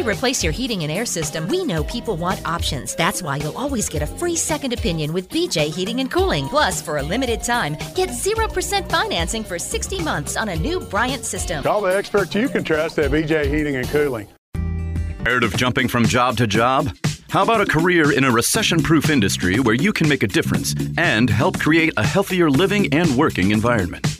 [0.00, 2.94] To replace your heating and air system, we know people want options.
[2.96, 6.48] That's why you'll always get a free second opinion with BJ Heating and Cooling.
[6.48, 11.24] Plus, for a limited time, get 0% financing for 60 months on a new Bryant
[11.24, 11.62] system.
[11.62, 14.28] Call the experts you can trust at BJ Heating and Cooling.
[15.24, 16.88] Tired of jumping from job to job?
[17.28, 20.74] How about a career in a recession proof industry where you can make a difference
[20.96, 24.19] and help create a healthier living and working environment?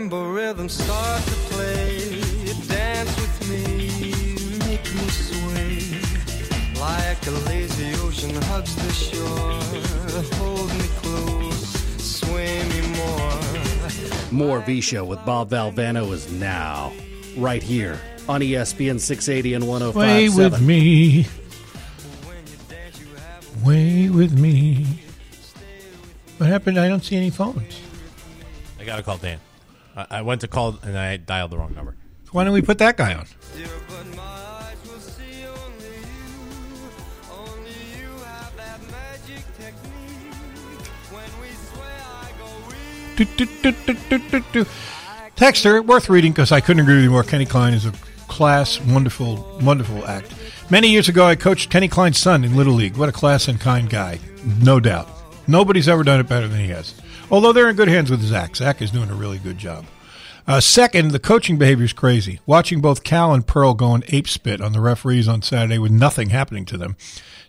[0.00, 2.22] When marimba rhythms start to play,
[2.68, 3.66] dance with me,
[4.60, 6.80] make me sway.
[6.80, 9.60] Like a lazy ocean hugs the shore,
[10.38, 14.48] hold me close, sway me more.
[14.48, 16.94] More V Show with Bob Valvano is now,
[17.36, 19.94] right here on ESPN 680 and 105.7.
[19.94, 21.26] Way with me.
[23.62, 24.86] Way with me.
[26.38, 26.80] What happened?
[26.80, 27.82] I don't see any phones.
[28.78, 29.38] I gotta call Dan.
[30.10, 31.96] I, went to call and I dialed the wrong number.
[32.32, 33.26] Why don't we put that guy on?
[43.16, 44.66] Do, do, do.
[45.36, 47.22] Texter, worth reading because I couldn't agree with you more.
[47.22, 47.92] Kenny Klein is a
[48.28, 50.32] class, wonderful, wonderful act.
[50.70, 52.96] Many years ago, I coached Kenny Klein's son in Little League.
[52.96, 54.20] What a class and kind guy,
[54.62, 55.08] no doubt.
[55.46, 56.94] Nobody's ever done it better than he has.
[57.30, 58.56] Although they're in good hands with Zach.
[58.56, 59.86] Zach is doing a really good job.
[60.46, 62.40] Uh, second, the coaching behavior is crazy.
[62.44, 66.30] Watching both Cal and Pearl going ape spit on the referees on Saturday with nothing
[66.30, 66.96] happening to them,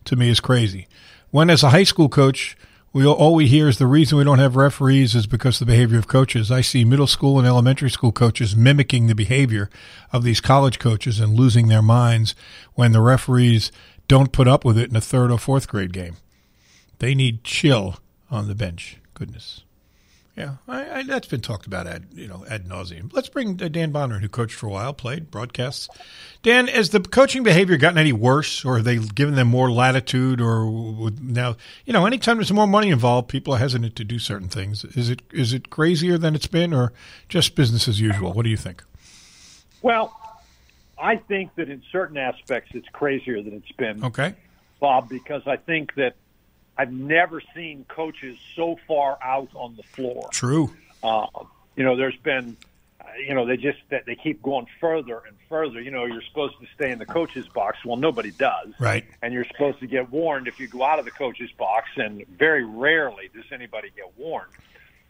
[0.05, 0.87] to me is crazy.
[1.31, 2.55] When, as a high school coach,
[2.93, 5.73] we all we hear is the reason we don't have referees is because of the
[5.73, 6.51] behavior of coaches.
[6.51, 9.69] I see middle school and elementary school coaches mimicking the behavior
[10.11, 12.35] of these college coaches and losing their minds
[12.73, 13.71] when the referees
[14.07, 16.17] don't put up with it in a third or fourth grade game.
[16.99, 17.95] They need chill
[18.29, 18.97] on the bench.
[19.13, 19.63] Goodness.
[20.35, 23.11] Yeah, I, I, that's been talked about ad you know ad nauseum.
[23.11, 25.89] Let's bring uh, Dan Bonner, who coached for a while, played broadcasts.
[26.41, 30.39] Dan, has the coaching behavior gotten any worse, or have they given them more latitude?
[30.39, 34.47] Or now, you know, anytime there's more money involved, people are hesitant to do certain
[34.47, 34.85] things.
[34.85, 36.93] Is it is it crazier than it's been, or
[37.27, 38.31] just business as usual?
[38.31, 38.83] What do you think?
[39.81, 40.17] Well,
[40.97, 44.05] I think that in certain aspects it's crazier than it's been.
[44.05, 44.35] Okay,
[44.79, 46.15] Bob, because I think that
[46.81, 50.29] I've never seen coaches so far out on the floor.
[50.31, 50.73] True.
[51.03, 51.27] Uh,
[51.75, 52.57] you know, there's been,
[53.19, 55.79] you know, they just that they keep going further and further.
[55.79, 57.77] You know, you're supposed to stay in the coach's box.
[57.85, 58.69] Well, nobody does.
[58.79, 59.05] Right.
[59.21, 62.25] And you're supposed to get warned if you go out of the coach's box, and
[62.27, 64.51] very rarely does anybody get warned.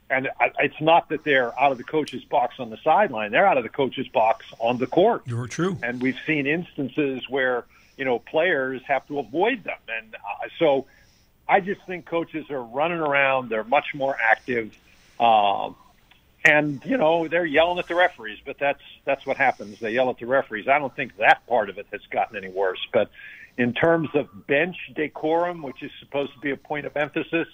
[0.10, 0.28] And
[0.60, 3.64] it's not that they're out of the coach's box on the sideline; they're out of
[3.64, 5.22] the coach's box on the court.
[5.26, 5.78] You're true.
[5.82, 7.64] And we've seen instances where
[7.96, 10.86] you know players have to avoid them, and uh, so.
[11.52, 13.50] I just think coaches are running around.
[13.50, 14.74] They're much more active,
[15.20, 15.76] um,
[16.46, 18.40] and you know they're yelling at the referees.
[18.46, 19.78] But that's that's what happens.
[19.82, 20.70] They yell at the referees.
[20.70, 22.80] I don't think that part of it has gotten any worse.
[22.94, 23.12] But
[23.58, 27.50] in terms of bench decorum, which is supposed to be a point of emphasis,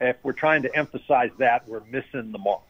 [0.00, 2.62] if we're trying to emphasize that, we're missing the mark.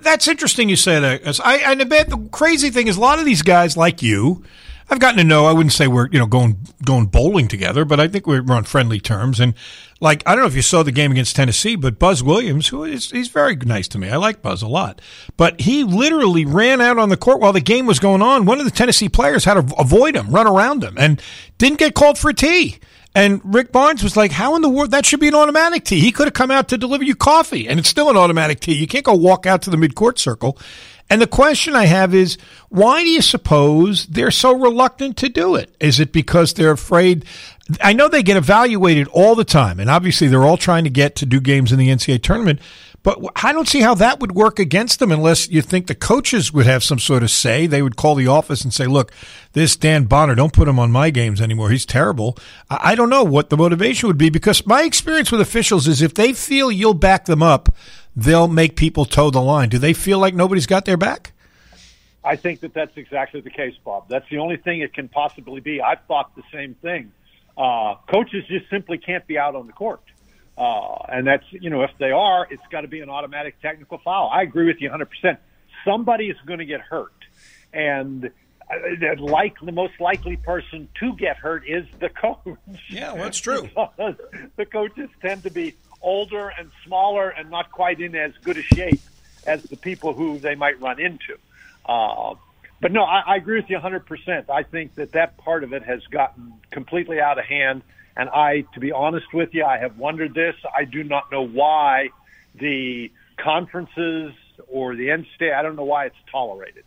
[0.00, 1.40] That's interesting you say that.
[1.44, 4.42] I, and I bet the crazy thing is a lot of these guys like you,
[4.90, 5.46] I've gotten to know.
[5.46, 8.64] I wouldn't say we're you know going going bowling together, but I think we're, on
[8.64, 9.40] friendly terms.
[9.40, 9.54] And
[10.00, 12.84] like I don't know if you saw the game against Tennessee, but Buzz Williams, who
[12.84, 14.10] is he's very nice to me.
[14.10, 15.00] I like Buzz a lot,
[15.36, 18.44] but he literally ran out on the court while the game was going on.
[18.44, 21.20] One of the Tennessee players had to avoid him, run around him, and
[21.58, 22.78] didn't get called for a tee.
[23.16, 26.00] And Rick Barnes was like, "How in the world that should be an automatic tee?
[26.00, 28.74] He could have come out to deliver you coffee, and it's still an automatic tee.
[28.74, 30.58] You can't go walk out to the midcourt circle."
[31.14, 32.38] And the question I have is,
[32.70, 35.72] why do you suppose they're so reluctant to do it?
[35.78, 37.24] Is it because they're afraid?
[37.80, 41.14] I know they get evaluated all the time, and obviously they're all trying to get
[41.14, 42.58] to do games in the NCAA tournament.
[43.04, 46.52] But I don't see how that would work against them unless you think the coaches
[46.52, 47.68] would have some sort of say.
[47.68, 49.12] They would call the office and say, look,
[49.52, 51.70] this Dan Bonner, don't put him on my games anymore.
[51.70, 52.36] He's terrible.
[52.68, 56.14] I don't know what the motivation would be because my experience with officials is if
[56.14, 57.72] they feel you'll back them up,
[58.16, 59.68] they'll make people toe the line.
[59.68, 61.32] Do they feel like nobody's got their back?
[62.24, 64.08] I think that that's exactly the case, Bob.
[64.08, 65.82] That's the only thing it can possibly be.
[65.82, 67.12] I've thought the same thing.
[67.56, 70.00] Uh, coaches just simply can't be out on the court.
[70.56, 73.98] Uh, and that's, you know, if they are, it's got to be an automatic technical
[73.98, 74.30] foul.
[74.32, 75.36] I agree with you 100%.
[75.84, 77.12] Somebody is going to get hurt.
[77.72, 78.30] And
[78.70, 82.56] uh, like the most likely person to get hurt is the coach.
[82.88, 83.68] Yeah, well, that's true.
[84.56, 85.74] the coaches tend to be
[86.04, 89.00] older and smaller and not quite in as good a shape
[89.46, 91.36] as the people who they might run into.
[91.84, 92.34] Uh,
[92.80, 94.50] but no, I, I agree with you 100%.
[94.50, 97.82] I think that that part of it has gotten completely out of hand.
[98.16, 100.54] And I, to be honest with you, I have wondered this.
[100.76, 102.10] I do not know why
[102.54, 104.32] the conferences
[104.68, 106.84] or the end state, I don't know why it's tolerated.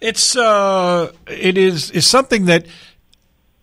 [0.00, 2.66] It's uh, it is is something that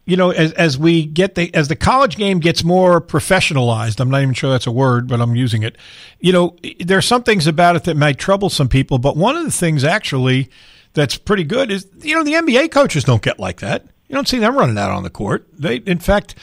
[0.09, 4.09] you know, as, as we get the as the college game gets more professionalized, I'm
[4.09, 5.77] not even sure that's a word, but I'm using it.
[6.19, 9.37] You know, there are some things about it that might trouble some people, but one
[9.37, 10.49] of the things actually
[10.93, 13.85] that's pretty good is you know the NBA coaches don't get like that.
[14.07, 15.47] You don't see them running out on the court.
[15.53, 16.33] They, in fact,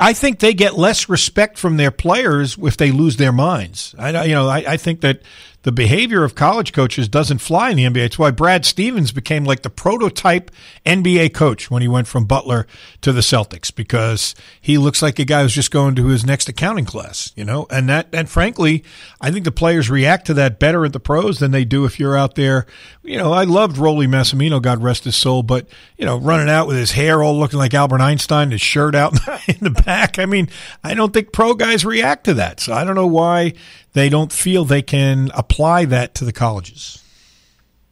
[0.00, 3.94] I think they get less respect from their players if they lose their minds.
[3.96, 5.22] I, you know, I, I think that
[5.62, 8.06] the behavior of college coaches doesn't fly in the NBA.
[8.06, 10.50] It's why Brad Stevens became like the prototype
[10.84, 12.66] NBA coach when he went from Butler
[13.00, 16.48] to the Celtics because he looks like a guy who's just going to his next
[16.48, 17.66] accounting class, you know?
[17.70, 18.82] And that, and frankly,
[19.20, 22.00] I think the players react to that better at the pros than they do if
[22.00, 22.66] you're out there.
[23.04, 25.66] You know, I loved Rollie Massimino, God rest his soul, but,
[25.96, 29.14] you know, running out with his hair all looking like Albert Einstein, his shirt out
[29.48, 30.18] in the back.
[30.18, 30.48] I mean,
[30.82, 32.58] I don't think pro guys react to that.
[32.58, 33.54] So I don't know why
[33.92, 37.02] they don't feel they can apply that to the colleges?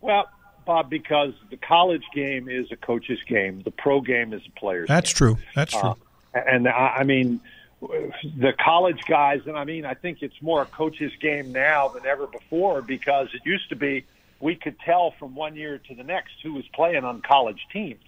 [0.00, 0.29] Well,
[0.64, 4.88] Bob, because the college game is a coach's game, the pro game is a player's.
[4.88, 5.17] That's game.
[5.17, 5.38] true.
[5.55, 5.81] That's true.
[5.91, 5.94] Uh,
[6.35, 7.41] and I, I mean,
[7.81, 12.06] the college guys, and I mean, I think it's more a coach's game now than
[12.06, 14.05] ever before because it used to be
[14.38, 18.05] we could tell from one year to the next who was playing on college teams.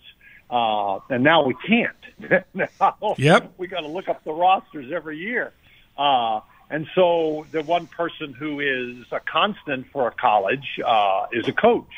[0.51, 2.45] Uh, and now we can't.
[2.55, 3.53] now yep.
[3.57, 5.53] we got to look up the rosters every year.
[5.97, 6.41] Uh,
[6.73, 11.53] and so the one person who is a constant for a college uh, is a
[11.53, 11.93] coach.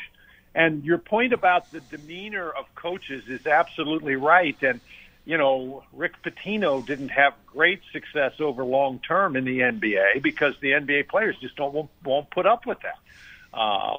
[0.53, 4.57] And your point about the demeanor of coaches is absolutely right.
[4.61, 4.81] And,
[5.23, 10.55] you know, Rick Pitino didn't have great success over long term in the NBA because
[10.59, 13.57] the NBA players just don't won't, won't put up with that.
[13.57, 13.95] Uh,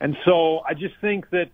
[0.00, 1.50] and so I just think that,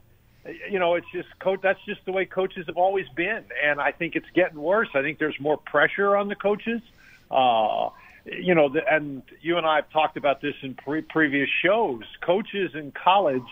[0.71, 1.61] you know, it's just coach.
[1.63, 4.89] That's just the way coaches have always been, and I think it's getting worse.
[4.95, 6.83] I think there's more pressure on the coaches.
[7.31, 7.89] Uh,
[8.27, 12.03] you know, the, and you and I have talked about this in pre- previous shows.
[12.21, 13.47] Coaches in college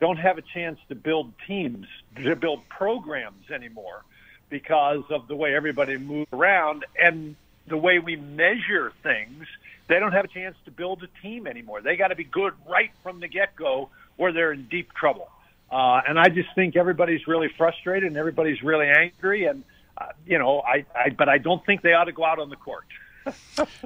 [0.00, 1.86] don't have a chance to build teams,
[2.16, 4.04] to build programs anymore
[4.48, 7.36] because of the way everybody moves around and
[7.66, 9.46] the way we measure things.
[9.88, 11.80] They don't have a chance to build a team anymore.
[11.80, 15.28] They got to be good right from the get go, or they're in deep trouble.
[15.70, 19.44] Uh, and I just think everybody's really frustrated and everybody's really angry.
[19.44, 19.64] And
[19.96, 22.50] uh, you know, I, I but I don't think they ought to go out on
[22.50, 22.84] the court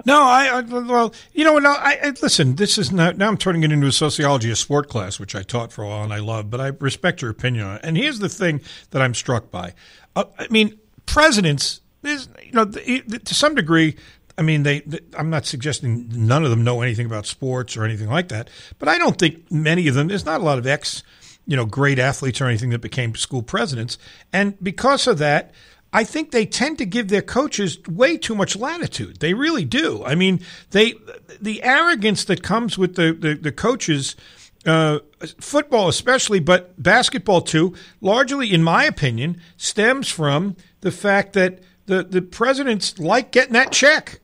[0.04, 2.56] no, I, I, well, you know, no, I, I listen.
[2.56, 3.28] This is not now.
[3.28, 6.04] I'm turning it into a sociology of sport class, which I taught for a while
[6.04, 6.50] and I love.
[6.50, 7.80] But I respect your opinion on it.
[7.84, 9.74] And here's the thing that I'm struck by.
[10.14, 13.96] Uh, I mean, presidents, is you know, to some degree,
[14.36, 17.84] I mean, they, they, I'm not suggesting none of them know anything about sports or
[17.84, 20.08] anything like that, but I don't think many of them.
[20.08, 21.02] There's not a lot of ex,
[21.46, 23.98] you know, great athletes or anything that became school presidents,
[24.32, 25.52] and because of that,
[25.92, 29.20] I think they tend to give their coaches way too much latitude.
[29.20, 30.02] They really do.
[30.04, 30.94] I mean, they
[31.40, 34.16] the arrogance that comes with the the, the coaches,
[34.64, 35.00] uh,
[35.38, 42.02] football especially, but basketball too, largely, in my opinion, stems from the fact that the
[42.02, 44.20] the presidents like getting that check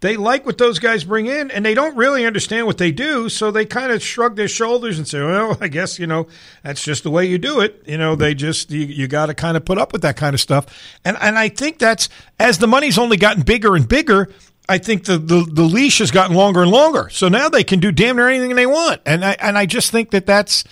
[0.00, 3.28] they like what those guys bring in and they don't really understand what they do
[3.28, 6.26] so they kind of shrug their shoulders and say well i guess you know
[6.62, 9.34] that's just the way you do it you know they just you, you got to
[9.34, 10.66] kind of put up with that kind of stuff
[11.04, 14.28] and and i think that's as the money's only gotten bigger and bigger
[14.68, 17.08] I think the, the, the leash has gotten longer and longer.
[17.10, 19.00] So now they can do damn near anything they want.
[19.04, 20.62] And I, and I just think that that's,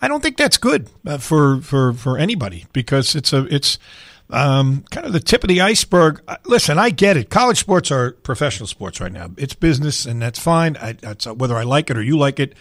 [0.00, 3.78] I don't think that's good uh, for, for, for anybody because it's a, it's,
[4.32, 6.22] um, kind of the tip of the iceberg.
[6.26, 7.30] Uh, Listen, I get it.
[7.30, 9.30] College sports are professional sports right now.
[9.36, 10.76] It's business, and that's fine.
[10.78, 12.54] I, that's, uh, whether I like it or you like it,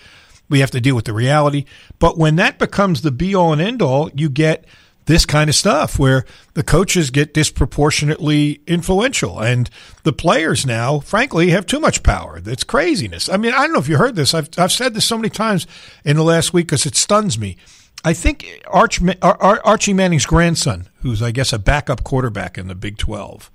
[0.50, 1.66] we have to deal with the reality.
[1.98, 4.66] But when that becomes the be all and end all, you get
[5.06, 9.70] this kind of stuff where the coaches get disproportionately influential and
[10.04, 12.40] the players now, frankly, have too much power.
[12.40, 13.28] That's craziness.
[13.28, 14.34] I mean, I don't know if you heard this.
[14.34, 15.66] I've, I've said this so many times
[16.06, 17.58] in the last week because it stuns me.
[18.04, 22.68] I think Arch, Ar- Ar- Archie Manning's grandson, who's, I guess, a backup quarterback in
[22.68, 23.52] the Big 12,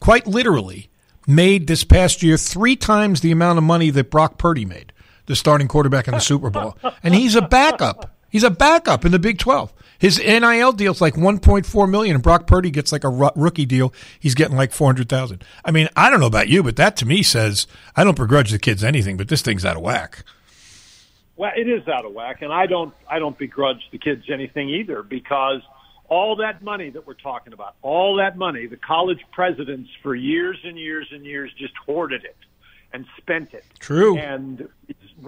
[0.00, 0.88] quite literally
[1.26, 4.92] made this past year three times the amount of money that Brock Purdy made,
[5.26, 6.76] the starting quarterback in the Super Bowl.
[7.02, 8.14] And he's a backup.
[8.30, 9.72] He's a backup in the Big 12.
[9.98, 13.92] His NIL deal's like 1.4 million, and Brock Purdy gets like a rookie deal.
[14.18, 15.44] He's getting like 400,000.
[15.64, 18.50] I mean, I don't know about you, but that to me says I don't begrudge
[18.50, 20.24] the kids anything, but this thing's out of whack.
[21.42, 24.68] Well, it is out of whack, and I don't I don't begrudge the kids anything
[24.68, 25.60] either because
[26.08, 30.60] all that money that we're talking about, all that money, the college presidents for years
[30.62, 32.36] and years and years just hoarded it
[32.92, 33.64] and spent it.
[33.80, 34.16] True.
[34.16, 34.68] And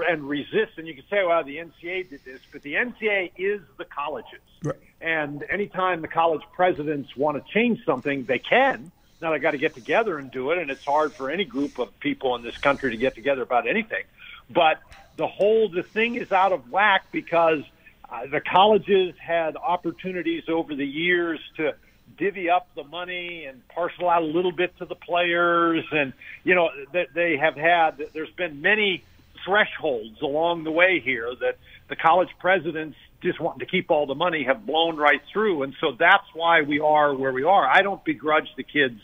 [0.08, 0.78] and resist.
[0.78, 4.38] And you can say, well, the NCAA did this, but the NCAA is the colleges.
[4.62, 4.76] Right.
[5.00, 8.92] And anytime the college presidents want to change something, they can.
[9.20, 11.80] Now they got to get together and do it, and it's hard for any group
[11.80, 14.04] of people in this country to get together about anything.
[14.48, 14.78] But
[15.16, 17.62] the whole the thing is out of whack because
[18.10, 21.74] uh, the colleges had opportunities over the years to
[22.16, 26.54] divvy up the money and parcel out a little bit to the players, and you
[26.54, 28.02] know that they have had.
[28.12, 29.02] There's been many
[29.44, 34.14] thresholds along the way here that the college presidents just wanting to keep all the
[34.14, 37.66] money have blown right through, and so that's why we are where we are.
[37.66, 39.00] I don't begrudge the kids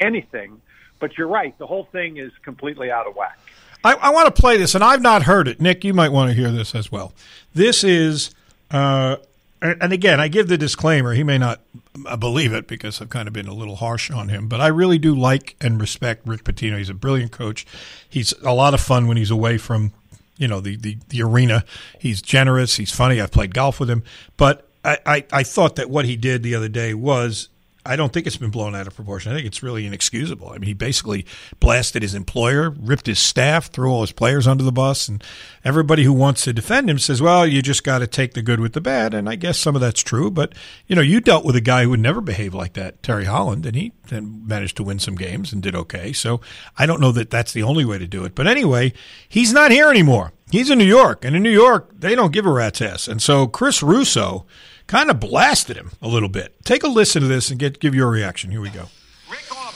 [0.00, 0.60] anything,
[0.98, 1.56] but you're right.
[1.58, 3.38] The whole thing is completely out of whack.
[3.84, 5.60] I, I want to play this, and I've not heard it.
[5.60, 7.12] Nick, you might want to hear this as well.
[7.54, 8.30] This is,
[8.70, 9.16] uh,
[9.62, 11.14] and again, I give the disclaimer.
[11.14, 11.60] He may not
[12.06, 14.68] uh, believe it because I've kind of been a little harsh on him, but I
[14.68, 16.78] really do like and respect Rick Pitino.
[16.78, 17.66] He's a brilliant coach.
[18.08, 19.92] He's a lot of fun when he's away from,
[20.36, 21.64] you know, the, the, the arena.
[21.98, 22.76] He's generous.
[22.76, 23.20] He's funny.
[23.20, 24.02] I've played golf with him.
[24.36, 27.48] But I, I, I thought that what he did the other day was
[27.86, 29.32] I don't think it's been blown out of proportion.
[29.32, 30.50] I think it's really inexcusable.
[30.50, 31.24] I mean, he basically
[31.58, 35.24] blasted his employer, ripped his staff, threw all his players under the bus, and
[35.64, 38.60] everybody who wants to defend him says, "Well, you just got to take the good
[38.60, 40.54] with the bad." And I guess some of that's true, but
[40.86, 43.64] you know, you dealt with a guy who would never behave like that, Terry Holland,
[43.64, 46.12] and he then managed to win some games and did okay.
[46.12, 46.40] So
[46.76, 48.34] I don't know that that's the only way to do it.
[48.34, 48.92] But anyway,
[49.28, 50.32] he's not here anymore.
[50.50, 53.06] He's in New York, and in New York, they don't give a rat's ass.
[53.06, 54.46] And so Chris Russo
[54.88, 56.56] kind of blasted him a little bit.
[56.64, 58.50] Take a listen to this and get give your reaction.
[58.50, 58.86] Here we go.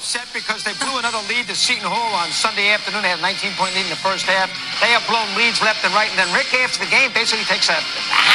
[0.02, 3.06] Upset because they blew another lead to Seton Hall on Sunday afternoon.
[3.06, 4.50] They had a 19 point lead in the first half.
[4.82, 6.10] They have blown leads left and right.
[6.10, 7.78] And then Rick, after the game, basically takes a,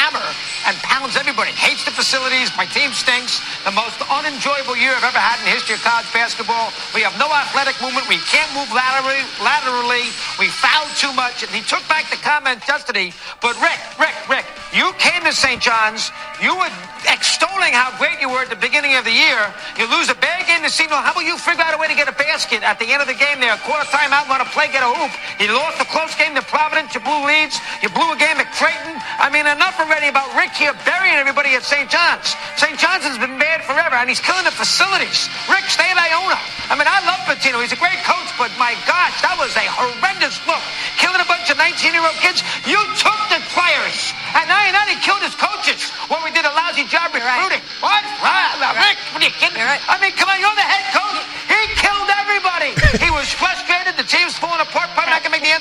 [0.07, 0.23] hammer
[0.63, 1.51] and pounds everybody.
[1.51, 2.47] Hates the facilities.
[2.55, 3.43] My team stinks.
[3.67, 6.71] The most unenjoyable year I've ever had in the history of college basketball.
[6.95, 8.07] We have no athletic movement.
[8.07, 9.27] We can't move laterally.
[9.43, 10.07] laterally.
[10.39, 11.43] We foul too much.
[11.43, 13.11] And he took back the comment yesterday.
[13.43, 15.59] But Rick, Rick, Rick, you came to St.
[15.59, 16.15] John's.
[16.39, 16.71] You were
[17.11, 19.39] extolling how great you were at the beginning of the year.
[19.75, 21.03] You lose a bad game to Seton Hall.
[21.03, 23.07] How about you figure out a way to get a basket at the end of
[23.07, 23.55] the game there?
[23.65, 25.13] Quarter time out, want to play, get a hoop.
[25.37, 26.93] You lost a close game to Providence.
[26.95, 27.59] You blew leads.
[27.81, 28.97] You blew a game at Creighton.
[29.21, 31.89] I mean, enough already about Rick here burying everybody at St.
[31.89, 32.35] John's.
[32.57, 32.77] St.
[32.77, 35.29] John's has been bad forever, and he's killing the facilities.
[35.47, 36.39] Rick, stay at Iona.
[36.69, 37.63] I mean, I love Pitino.
[37.63, 40.61] He's a great coach, but my gosh, that was a horrendous look.
[40.99, 42.43] Killing a bunch of 19-year-old kids.
[42.67, 46.43] You took the players, and now you're not he killed his coaches when we did
[46.43, 47.63] a lousy job recruiting.
[47.79, 48.03] What?
[48.23, 48.75] Right.
[48.75, 49.59] Rick, what are you kidding?
[49.59, 49.63] Me?
[49.63, 50.66] I mean, come on, you're the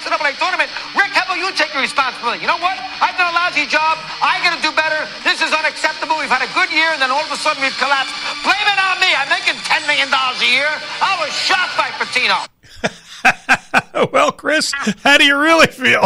[0.04, 0.68] Probably not going to make the NCAA tournament.
[0.92, 2.44] Rick, how about you take the responsibility?
[2.44, 2.76] You know what?
[3.00, 3.96] I've done a lousy job.
[4.20, 5.00] I got to do better.
[5.24, 6.20] This is unacceptable.
[6.20, 8.12] We've had a good year, and then all of a sudden we've collapsed.
[8.44, 9.10] Blame it on me.
[9.16, 10.68] I'm making $10 million a year.
[11.00, 12.36] I was shocked by Pitino.
[14.12, 14.72] well, Chris,
[15.02, 16.04] how do you really feel?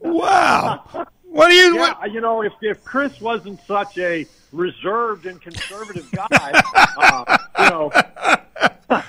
[0.00, 1.08] wow.
[1.34, 1.76] What do you?
[1.76, 6.26] Yeah, you know, if if Chris wasn't such a reserved and conservative guy,
[6.96, 9.02] uh, you know,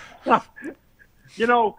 [1.36, 1.78] you know,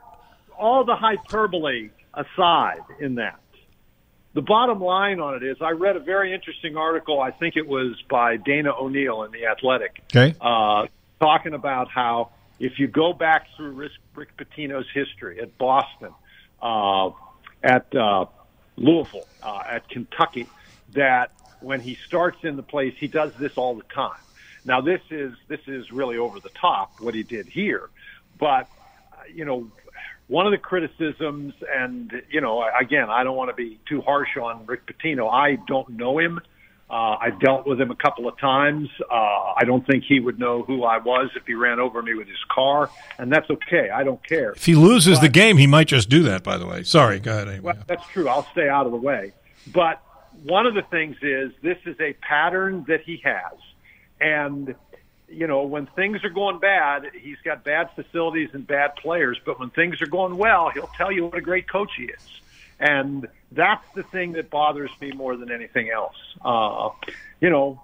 [0.58, 3.40] all the hyperbole aside, in that,
[4.34, 7.20] the bottom line on it is, I read a very interesting article.
[7.20, 10.36] I think it was by Dana O'Neill in the Athletic, Okay.
[10.40, 10.86] uh,
[11.20, 16.10] talking about how if you go back through Rick, Rick Pitino's history at Boston,
[16.62, 17.10] uh,
[17.62, 18.26] at uh,
[18.76, 20.46] Louisville, uh, at Kentucky,
[20.94, 24.20] that when he starts in the place, he does this all the time.
[24.64, 27.88] Now, this is this is really over the top what he did here,
[28.38, 28.68] but
[29.12, 29.68] uh, you know,
[30.28, 34.36] one of the criticisms, and you know, again, I don't want to be too harsh
[34.36, 35.30] on Rick Pitino.
[35.32, 36.40] I don't know him
[36.88, 38.88] Uh, I've dealt with him a couple of times.
[39.10, 39.14] Uh,
[39.56, 42.28] I don't think he would know who I was if he ran over me with
[42.28, 43.90] his car, and that's okay.
[43.90, 44.52] I don't care.
[44.52, 46.44] If he loses the game, he might just do that.
[46.44, 47.18] By the way, sorry.
[47.18, 47.48] Go ahead.
[47.48, 47.72] Anyway.
[47.74, 48.28] Well, that's true.
[48.28, 49.32] I'll stay out of the way.
[49.72, 50.00] But
[50.44, 53.58] one of the things is this is a pattern that he has,
[54.20, 54.76] and
[55.28, 59.38] you know when things are going bad, he's got bad facilities and bad players.
[59.44, 62.40] But when things are going well, he'll tell you what a great coach he is.
[62.78, 66.16] And that's the thing that bothers me more than anything else.
[66.44, 66.90] Uh,
[67.40, 67.80] you know,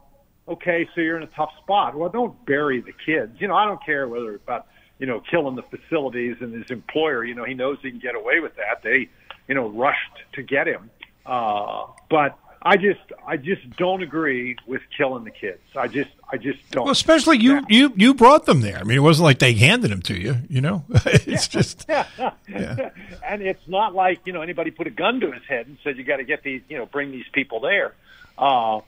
[0.46, 1.94] okay, so you're in a tough spot.
[1.94, 3.40] Well, don't bury the kids.
[3.40, 4.66] You know, I don't care whether it's about,
[4.98, 8.14] you know, killing the facilities and his employer, you know, he knows he can get
[8.14, 8.82] away with that.
[8.82, 9.08] They,
[9.48, 10.90] you know, rushed to get him.
[11.24, 15.60] Uh, but I just, I just don't agree with killing the kids.
[15.74, 16.84] I just, I just don't.
[16.84, 18.78] Well, especially you, you, you brought them there.
[18.78, 20.36] I mean, it wasn't like they handed them to you.
[20.48, 21.86] You know, it's just.
[21.88, 22.90] yeah.
[23.26, 25.96] and it's not like you know anybody put a gun to his head and said
[25.96, 27.94] you got to get these, you know, bring these people there.
[28.38, 28.80] Uh,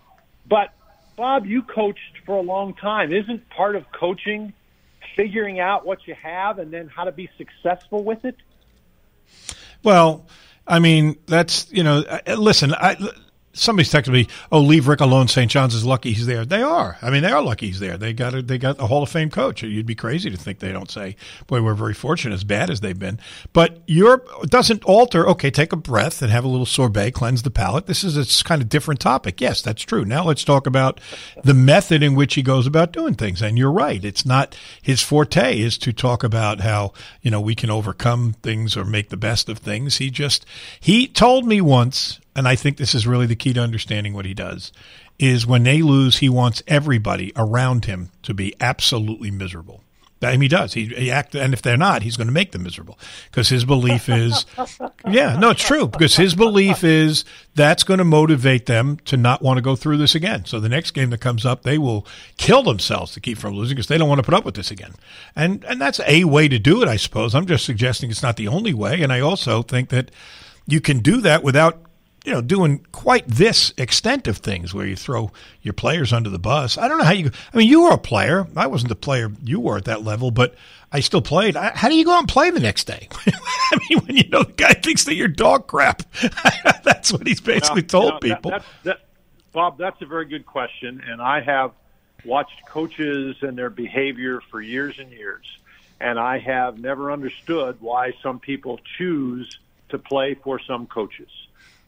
[0.46, 0.72] but
[1.16, 3.12] Bob, you coached for a long time.
[3.12, 4.52] Isn't part of coaching
[5.16, 8.36] figuring out what you have and then how to be successful with it?
[9.82, 10.26] Well,
[10.66, 12.96] I mean, that's you know, uh, listen, I
[13.54, 15.28] somebody's texting me, "Oh, leave Rick alone.
[15.28, 15.50] St.
[15.50, 16.98] John's is lucky he's there." They are.
[17.00, 17.96] I mean, they are lucky he's there.
[17.96, 19.62] They got a, they got a Hall of Fame coach.
[19.62, 22.80] You'd be crazy to think they don't say, "Boy, we're very fortunate." As bad as
[22.80, 23.18] they've been,
[23.52, 25.28] but Europe doesn't alter.
[25.28, 27.86] Okay, take a breath and have a little sorbet, cleanse the palate.
[27.86, 29.40] This is a kind of different topic.
[29.40, 30.04] Yes, that's true.
[30.04, 31.00] Now let's talk about
[31.42, 33.40] the method in which he goes about doing things.
[33.40, 34.04] And you're right.
[34.04, 36.92] It's not his forte is to talk about how
[37.22, 39.98] you know we can overcome things or make the best of things.
[39.98, 40.44] He just
[40.80, 44.24] he told me once and I think this is really the key to understanding what
[44.24, 44.72] he does,
[45.18, 49.82] is when they lose, he wants everybody around him to be absolutely miserable.
[50.22, 50.72] I mean, he does.
[50.72, 52.98] He, he act, and if they're not, he's going to make them miserable
[53.30, 54.46] because his belief is,
[55.08, 55.86] yeah, no, it's true.
[55.86, 57.24] Because his belief is
[57.54, 60.44] that's going to motivate them to not want to go through this again.
[60.44, 63.76] So the next game that comes up, they will kill themselves to keep from losing
[63.76, 64.94] because they don't want to put up with this again.
[65.36, 67.34] And and that's a way to do it, I suppose.
[67.34, 69.02] I'm just suggesting it's not the only way.
[69.02, 70.10] And I also think that
[70.66, 71.83] you can do that without
[72.24, 76.38] you know, doing quite this extent of things where you throw your players under the
[76.38, 76.78] bus.
[76.78, 77.30] I don't know how you.
[77.52, 78.46] I mean, you were a player.
[78.56, 80.54] I wasn't the player you were at that level, but
[80.90, 81.54] I still played.
[81.54, 83.08] How do you go out and play the next day?
[83.26, 86.02] I mean, when you know the guy thinks that you're dog crap.
[86.82, 88.50] that's what he's basically Now, told you know, people.
[88.52, 89.08] That, that, that,
[89.52, 91.72] Bob, that's a very good question, and I have
[92.24, 95.44] watched coaches and their behavior for years and years,
[96.00, 99.58] and I have never understood why some people choose
[99.90, 101.28] to play for some coaches.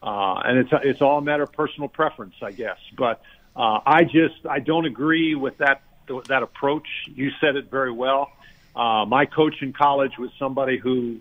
[0.07, 2.79] Uh, and it's it's all a matter of personal preference, I guess.
[2.97, 3.21] But
[3.57, 5.83] uh, I just I don't agree with that
[6.29, 6.87] that approach.
[7.07, 8.31] You said it very well.
[8.77, 11.19] Uh, my coach in college was somebody who,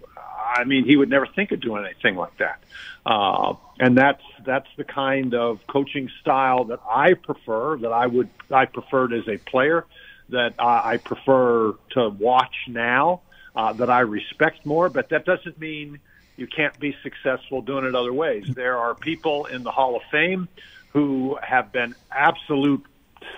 [0.56, 2.62] I mean, he would never think of doing anything like that.
[3.06, 7.78] Uh, and that's that's the kind of coaching style that I prefer.
[7.78, 9.86] That I would I preferred as a player.
[10.30, 13.22] That I, I prefer to watch now.
[13.56, 14.90] Uh, that I respect more.
[14.90, 16.00] But that doesn't mean
[16.38, 18.46] you can't be successful doing it other ways.
[18.54, 20.48] There are people in the Hall of Fame
[20.90, 22.86] who have been absolute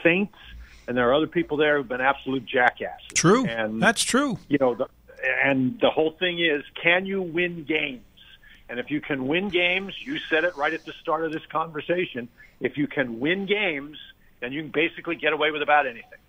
[0.03, 0.37] saints,
[0.87, 3.07] and there are other people there who've been absolute jackasses.
[3.13, 4.37] True, and that's true.
[4.47, 4.87] You know, the,
[5.43, 8.03] and the whole thing is, can you win games?
[8.69, 11.45] And if you can win games, you said it right at the start of this
[11.49, 12.27] conversation.
[12.59, 13.97] If you can win games,
[14.39, 16.19] then you can basically get away with about anything.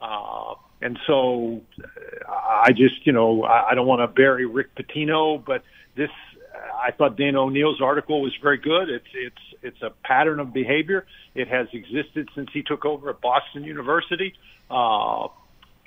[0.00, 4.76] Uh, and so, uh, I just, you know, I, I don't want to bury Rick
[4.76, 5.64] Pitino, but
[5.98, 6.10] this
[6.82, 8.88] I thought Dan O'Neill's article was very good.
[8.88, 11.04] It's it's it's a pattern of behavior.
[11.34, 14.34] It has existed since he took over at Boston University.
[14.70, 15.28] Uh,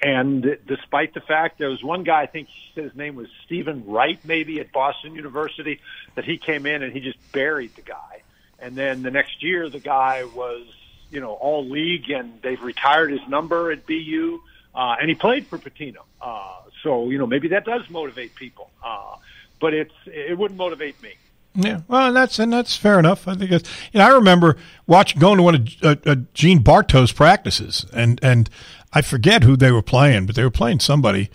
[0.03, 4.19] and despite the fact there was one guy, I think his name was Stephen Wright,
[4.25, 5.79] maybe at Boston University,
[6.15, 8.23] that he came in and he just buried the guy.
[8.59, 10.65] And then the next year, the guy was,
[11.11, 14.41] you know, all league, and they've retired his number at BU,
[14.73, 16.01] uh, and he played for Pitino.
[16.19, 18.69] Uh, so you know, maybe that does motivate people.
[18.83, 19.15] Uh,
[19.61, 21.11] but it's it wouldn't motivate me.
[21.53, 23.27] Yeah, well, and that's and that's fair enough.
[23.27, 23.69] I think it's.
[23.91, 28.19] You know, I remember watching going to one of uh, uh, Gene Bartow's practices, and
[28.23, 28.49] and
[28.93, 31.29] I forget who they were playing, but they were playing somebody.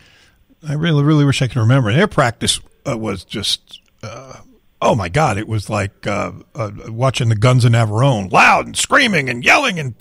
[0.67, 1.93] I really really wish I could remember.
[1.93, 3.81] Their practice uh, was just.
[4.03, 4.41] Uh,
[4.81, 5.37] oh my God!
[5.37, 9.79] It was like uh, uh, watching the Guns of Navarone, loud and screaming and yelling
[9.79, 9.95] and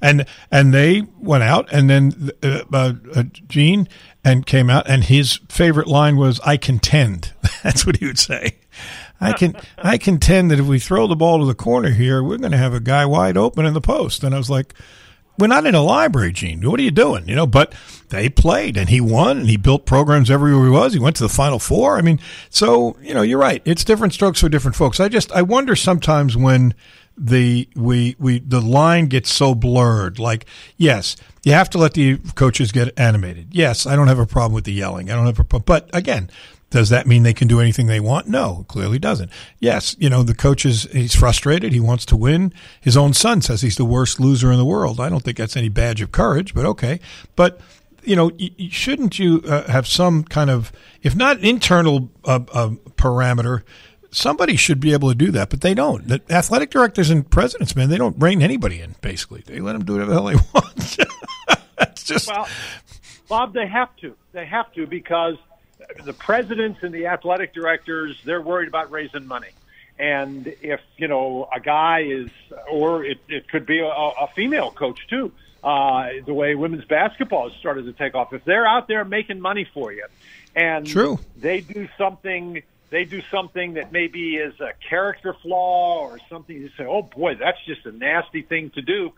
[0.00, 2.30] and and they went out, and then
[3.48, 3.88] Gene
[4.24, 7.32] and came out, and his favorite line was, "I contend."
[7.62, 8.56] That's what he would say.
[9.20, 12.38] I can I contend that if we throw the ball to the corner here, we're
[12.38, 14.24] going to have a guy wide open in the post.
[14.24, 14.74] And I was like,
[15.38, 16.68] we're not in a library, Gene.
[16.68, 17.26] What are you doing?
[17.26, 17.74] You know, but
[18.10, 20.92] they played and he won and he built programs everywhere he was.
[20.92, 21.96] He went to the Final Four.
[21.96, 23.62] I mean, so you know, you're right.
[23.64, 25.00] It's different strokes for different folks.
[25.00, 26.74] I just I wonder sometimes when
[27.16, 30.18] the we we the line gets so blurred.
[30.18, 30.46] Like,
[30.76, 33.48] yes, you have to let the coaches get animated.
[33.52, 35.10] Yes, I don't have a problem with the yelling.
[35.10, 35.64] I don't have a problem.
[35.66, 36.30] But again,
[36.72, 38.28] does that mean they can do anything they want?
[38.28, 39.30] No, clearly doesn't.
[39.60, 41.72] Yes, you know, the coach is, he's frustrated.
[41.74, 42.50] He wants to win.
[42.80, 44.98] His own son says he's the worst loser in the world.
[44.98, 46.98] I don't think that's any badge of courage, but okay.
[47.36, 47.60] But,
[48.02, 48.30] you know,
[48.70, 50.72] shouldn't you uh, have some kind of,
[51.02, 53.64] if not internal uh, uh, parameter,
[54.12, 56.06] somebody should be able to do that, but they don't.
[56.06, 59.42] The athletic directors and presidents, man, they don't rein anybody in, basically.
[59.44, 60.98] They let them do whatever the hell they want.
[61.80, 62.28] it's just.
[62.28, 62.46] Well,
[63.28, 64.14] Bob, they have to.
[64.32, 65.36] They have to because–
[66.04, 69.48] the presidents and the athletic directors, they're worried about raising money.
[69.98, 72.30] And if, you know, a guy is,
[72.70, 77.48] or it, it could be a, a female coach too, uh, the way women's basketball
[77.48, 78.32] has started to take off.
[78.32, 80.06] If they're out there making money for you
[80.56, 81.18] and True.
[81.36, 86.70] they do something, they do something that maybe is a character flaw or something you
[86.78, 89.12] say, oh boy, that's just a nasty thing to do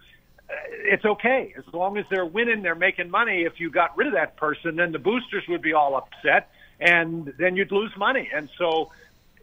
[0.49, 3.43] it's okay as long as they're winning, they're making money.
[3.43, 7.33] If you got rid of that person, then the boosters would be all upset, and
[7.39, 8.31] then you'd lose money.
[8.35, 8.91] And so,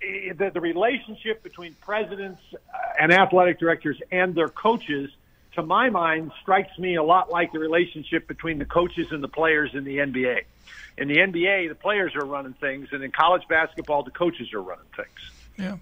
[0.02, 5.10] eh, the, the relationship between presidents uh, and athletic directors and their coaches,
[5.56, 9.28] to my mind, strikes me a lot like the relationship between the coaches and the
[9.28, 10.44] players in the NBA.
[10.98, 14.62] In the NBA, the players are running things, and in college basketball, the coaches are
[14.62, 15.32] running things.
[15.58, 15.78] Yeah.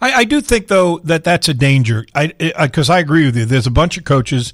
[0.00, 2.06] I, I do think though that that's a danger.
[2.14, 3.44] I because I, I, agree with you.
[3.44, 4.52] There's a bunch of coaches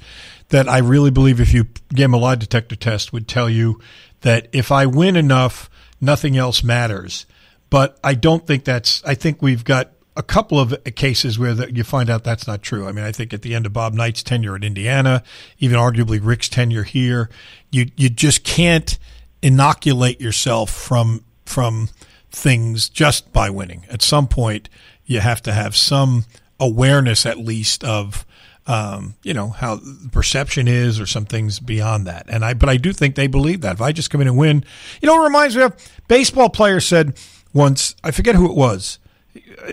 [0.48, 3.80] that I really believe if you gave them a lie detector test would tell you
[4.22, 7.26] that if I win enough, nothing else matters.
[7.70, 9.02] But I don't think that's.
[9.04, 12.62] I think we've got a couple of cases where the, you find out that's not
[12.62, 12.88] true.
[12.88, 15.22] I mean, I think at the end of Bob Knight's tenure at Indiana,
[15.58, 17.28] even arguably Rick's tenure here,
[17.70, 18.98] you you just can't
[19.42, 21.90] inoculate yourself from from
[22.30, 23.84] things just by winning.
[23.90, 24.68] At some point,
[25.04, 26.24] you have to have some
[26.58, 28.24] awareness, at least, of
[28.66, 29.80] um, you know how
[30.12, 32.26] perception is, or some things beyond that.
[32.28, 34.36] And I, but I do think they believe that if I just come in and
[34.36, 34.64] win,
[35.00, 35.74] you know, it reminds me of
[36.08, 37.18] baseball player said
[37.52, 37.94] once.
[38.02, 38.98] I forget who it was.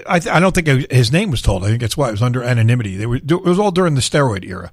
[0.08, 1.64] I, I don't think his name was told.
[1.64, 2.96] I think that's why it was under anonymity.
[2.98, 4.72] They were, it was all during the steroid era,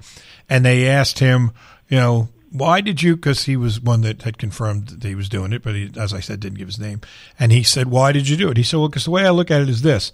[0.48, 1.52] and they asked him,
[1.88, 3.16] you know, why did you?
[3.16, 6.12] Because he was one that had confirmed that he was doing it, but he, as
[6.12, 7.00] I said, didn't give his name.
[7.38, 9.30] And he said, "Why did you do it?" He said, "Well, because the way I
[9.30, 10.10] look at it is this: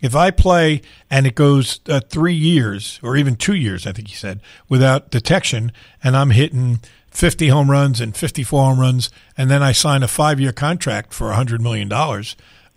[0.00, 4.08] if I play and it goes uh, three years or even two years, I think
[4.08, 9.50] he said, without detection, and I'm hitting." 50 home runs and 54 home runs, and
[9.50, 11.88] then I sign a five year contract for $100 million.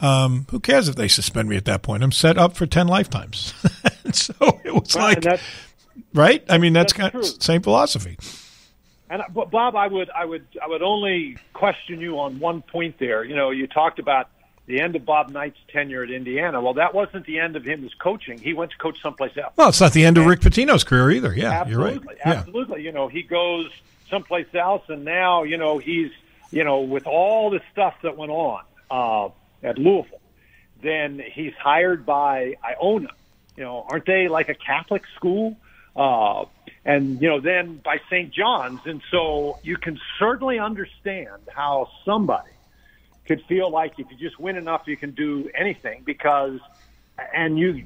[0.04, 2.04] Um, who cares if they suspend me at that point?
[2.04, 3.54] I'm set up for 10 lifetimes.
[4.12, 4.34] so
[4.66, 5.39] it was well, like,
[6.13, 6.44] right?
[6.50, 8.18] I mean, that's, that's kind of same philosophy.
[9.10, 12.98] And but Bob, I would I would I would only question you on one point
[13.00, 13.24] there.
[13.24, 14.28] You know, you talked about
[14.66, 16.62] the end of Bob Knight's tenure at Indiana.
[16.62, 18.39] Well, that wasn't the end of him as coaching.
[18.39, 19.54] He went to coach someplace else.
[19.56, 21.34] Well, it's not the end of Rick Pitino's career either.
[21.34, 22.18] Yeah, absolutely, you're right.
[22.26, 22.82] Absolutely.
[22.82, 22.86] Yeah.
[22.86, 23.70] You know, he goes
[24.10, 26.12] someplace else, and now you know he's
[26.52, 29.30] you know with all the stuff that went on uh,
[29.63, 30.21] at Louisville,
[30.82, 33.10] then he's hired by Iona.
[33.56, 35.58] You know, aren't they like a Catholic school?
[35.95, 36.45] Uh,
[36.86, 38.34] and you know then by St.
[38.34, 42.49] John's, and so you can certainly understand how somebody
[43.26, 46.60] could feel like if you just win enough, you can do anything because,
[47.34, 47.86] and you,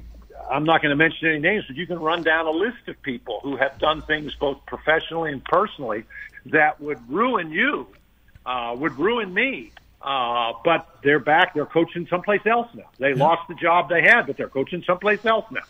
[0.50, 3.00] I'm not going to mention any names, but you can run down a list of
[3.02, 6.04] people who have done things both professionally and personally
[6.46, 7.86] that would ruin you,
[8.46, 9.70] uh, would ruin me.
[10.00, 11.54] Uh, but they're back.
[11.54, 12.88] They're coaching someplace else now.
[12.98, 13.16] They yeah.
[13.16, 15.60] lost the job they had, but they're coaching someplace else now.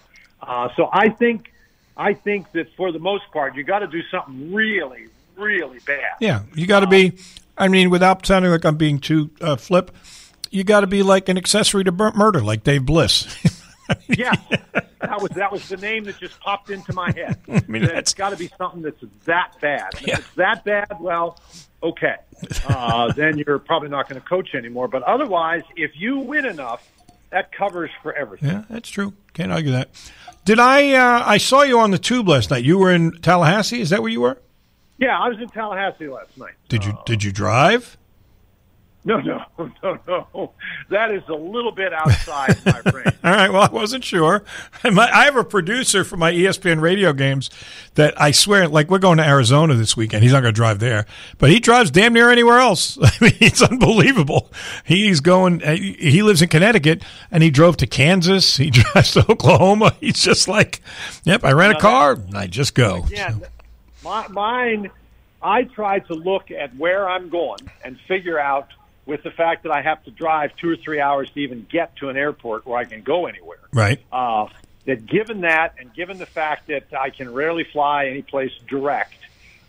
[0.43, 1.53] Uh, so I think
[1.97, 6.13] I think that for the most part, you got to do something really, really bad.
[6.21, 7.19] Yeah, you got to be.
[7.57, 9.91] I mean, without sounding like I'm being too uh, flip,
[10.51, 13.27] you got to be like an accessory to murder, like Dave Bliss.
[14.09, 14.35] yeah,
[15.01, 17.39] that was that was the name that just popped into my head.
[17.49, 19.91] I mean, it's got to be something that's that bad.
[20.01, 20.15] Yeah.
[20.15, 21.39] If it's that bad, well,
[21.83, 22.17] okay,
[22.69, 24.89] uh, then you're probably not going to coach anymore.
[24.89, 26.91] But otherwise, if you win enough,
[27.31, 28.49] that covers for everything.
[28.51, 29.13] Yeah, that's true.
[29.35, 29.91] Can't argue that.
[30.45, 30.93] Did I?
[30.93, 32.65] Uh, I saw you on the tube last night.
[32.65, 33.81] You were in Tallahassee.
[33.81, 34.39] Is that where you were?
[34.99, 36.55] Yeah, I was in Tallahassee last night.
[36.69, 36.93] Did you?
[36.93, 37.98] Uh, did you drive?
[39.05, 39.43] No, no,
[39.83, 40.53] no, no.
[40.91, 43.17] That is a little bit outside my range.
[43.25, 43.51] All right.
[43.51, 44.45] Well, I wasn't sure.
[44.85, 47.49] I have a producer for my ESPN radio games
[47.95, 50.25] that I swear, like we're going to Arizona this weekend.
[50.25, 51.07] He's not going to drive there,
[51.39, 52.99] but he drives damn near anywhere else.
[53.03, 54.51] I mean, it's unbelievable.
[54.85, 55.63] He's going.
[55.63, 58.57] Uh, he lives in Connecticut, and he drove to Kansas.
[58.57, 59.97] He drives to Oklahoma.
[60.01, 60.83] He's just like,
[61.25, 61.45] yep.
[61.45, 62.13] I rent a car.
[62.13, 63.07] and I just go.
[63.09, 63.37] Yeah.
[64.05, 64.91] My, mine,
[65.41, 68.69] I try to look at where I'm going and figure out
[69.09, 71.97] with the fact that I have to drive two or three hours to even get
[71.97, 73.59] to an airport where I can go anywhere.
[73.73, 73.99] Right.
[74.13, 74.49] Uh,
[74.85, 79.17] that given that and given the fact that I can rarely fly any place direct,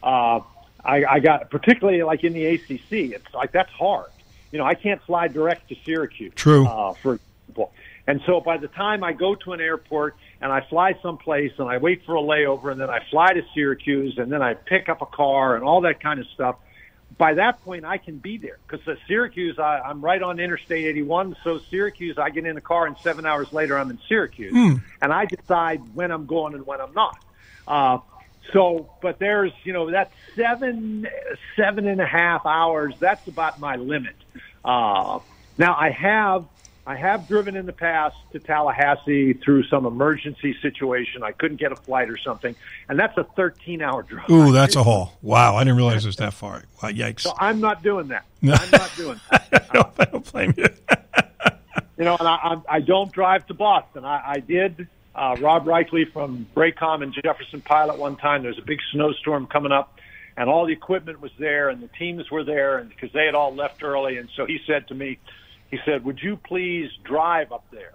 [0.04, 0.42] uh,
[0.84, 4.10] I, I got particularly like in the ACC, it's like that's hard.
[4.52, 6.34] You know, I can't fly direct to Syracuse.
[6.36, 6.68] True.
[6.68, 7.72] Uh, for example.
[8.08, 11.70] And so by the time I go to an airport and I fly someplace and
[11.70, 14.90] I wait for a layover and then I fly to Syracuse and then I pick
[14.90, 16.58] up a car and all that kind of stuff,
[17.18, 20.86] by that point I can be there because at Syracuse I, I'm right on Interstate
[20.86, 21.36] 81.
[21.44, 24.76] So Syracuse, I get in the car and seven hours later I'm in Syracuse, Hmm.
[25.02, 27.16] and I decide when I'm going and when I'm not.
[27.68, 27.98] Uh,
[28.54, 31.06] so, but there's you know that seven
[31.58, 32.94] seven and a half hours.
[33.00, 34.16] That's about my limit.
[34.64, 35.20] Uh,
[35.58, 36.46] now I have
[36.86, 41.24] I have driven in the past to Tallahassee through some emergency situation.
[41.24, 42.56] I couldn't get a flight or something,
[42.88, 44.30] and that's a 13 hour drive.
[44.30, 45.18] Ooh, that's a haul.
[45.22, 46.64] Wow, I didn't realize it was that far.
[46.82, 47.22] Wow, yikes.
[47.22, 48.26] So I'm not doing that.
[48.42, 48.54] No.
[48.54, 49.70] I'm not doing that.
[50.00, 50.64] I don't blame you.
[51.98, 54.06] you know, and I, I, I don't drive to Boston.
[54.06, 54.88] I, I did.
[55.14, 58.44] Uh, Rob Reichley from Raycom and Jefferson Pilot one time.
[58.44, 60.00] There's a big snowstorm coming up,
[60.38, 63.36] and all the equipment was there, and the teams were there, and because they had
[63.36, 65.20] all left early, and so he said to me,
[65.72, 67.94] he said, "Would you please drive up there?"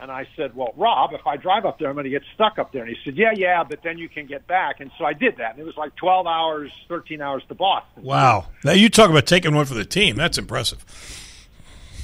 [0.00, 2.58] And I said, "Well, Rob, if I drive up there, I'm going to get stuck
[2.58, 5.04] up there." And he said, "Yeah, yeah, but then you can get back." And so
[5.04, 8.04] I did that, and it was like 12 hours, 13 hours to Boston.
[8.04, 8.46] Wow.
[8.64, 10.16] Now you talk about taking one for the team.
[10.16, 10.84] That's impressive.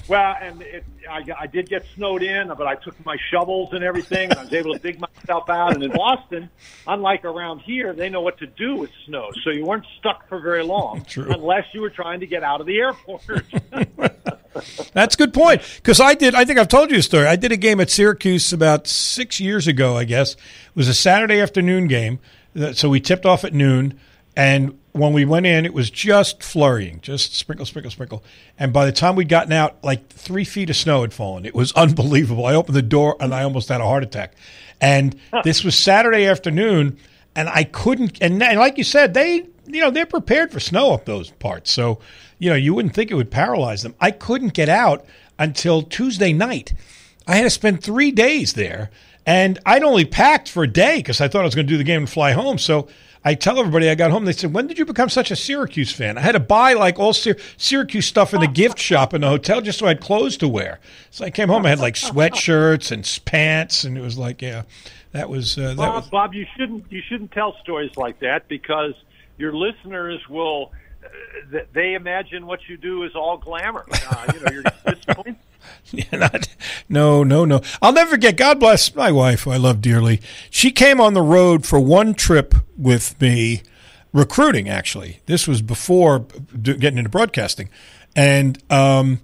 [0.06, 3.82] Well, and it, I, I did get snowed in, but I took my shovels and
[3.82, 5.74] everything, and I was able to dig myself out.
[5.74, 6.50] And in Boston,
[6.86, 10.40] unlike around here, they know what to do with snow, so you weren't stuck for
[10.40, 11.30] very long, True.
[11.30, 13.22] unless you were trying to get out of the airport.
[14.92, 15.62] That's a good point.
[15.76, 17.26] Because I did, I think I've told you a story.
[17.26, 20.34] I did a game at Syracuse about six years ago, I guess.
[20.34, 20.38] It
[20.74, 22.18] was a Saturday afternoon game.
[22.58, 23.98] Uh, So we tipped off at noon.
[24.36, 28.24] And when we went in, it was just flurrying, just sprinkle, sprinkle, sprinkle.
[28.58, 31.44] And by the time we'd gotten out, like three feet of snow had fallen.
[31.46, 32.46] It was unbelievable.
[32.46, 34.34] I opened the door and I almost had a heart attack.
[34.80, 36.98] And this was Saturday afternoon,
[37.36, 38.18] and I couldn't.
[38.20, 41.72] And, and like you said, they, you know, they're prepared for snow up those parts.
[41.72, 41.98] So,
[42.38, 43.94] you know, you wouldn't think it would paralyze them.
[44.00, 45.04] I couldn't get out
[45.38, 46.74] until Tuesday night.
[47.26, 48.90] I had to spend three days there,
[49.24, 51.78] and I'd only packed for a day because I thought I was going to do
[51.78, 52.58] the game and fly home.
[52.58, 52.88] So
[53.24, 54.26] I tell everybody I got home.
[54.26, 56.98] They said, "When did you become such a Syracuse fan?" I had to buy like
[56.98, 60.02] all Syr- Syracuse stuff in the gift shop in the hotel just so I had
[60.02, 60.78] clothes to wear.
[61.10, 61.64] So I came home.
[61.64, 64.64] I had like sweatshirts and pants, and it was like, yeah,
[65.12, 66.10] that was uh, that Bob, was.
[66.10, 68.92] Bob, you shouldn't you shouldn't tell stories like that because
[69.38, 70.72] your listeners will.
[71.04, 73.84] Uh, they imagine what you do is all glamour.
[73.92, 74.62] Uh, you know, you're
[74.94, 75.36] disappointed.
[75.92, 76.48] Yeah, not,
[76.88, 77.60] no, no, no.
[77.80, 78.36] I'll never forget.
[78.36, 80.20] God bless my wife, who I love dearly.
[80.50, 83.62] She came on the road for one trip with me,
[84.12, 84.68] recruiting.
[84.68, 86.20] Actually, this was before
[86.60, 87.68] getting into broadcasting,
[88.16, 89.20] and um,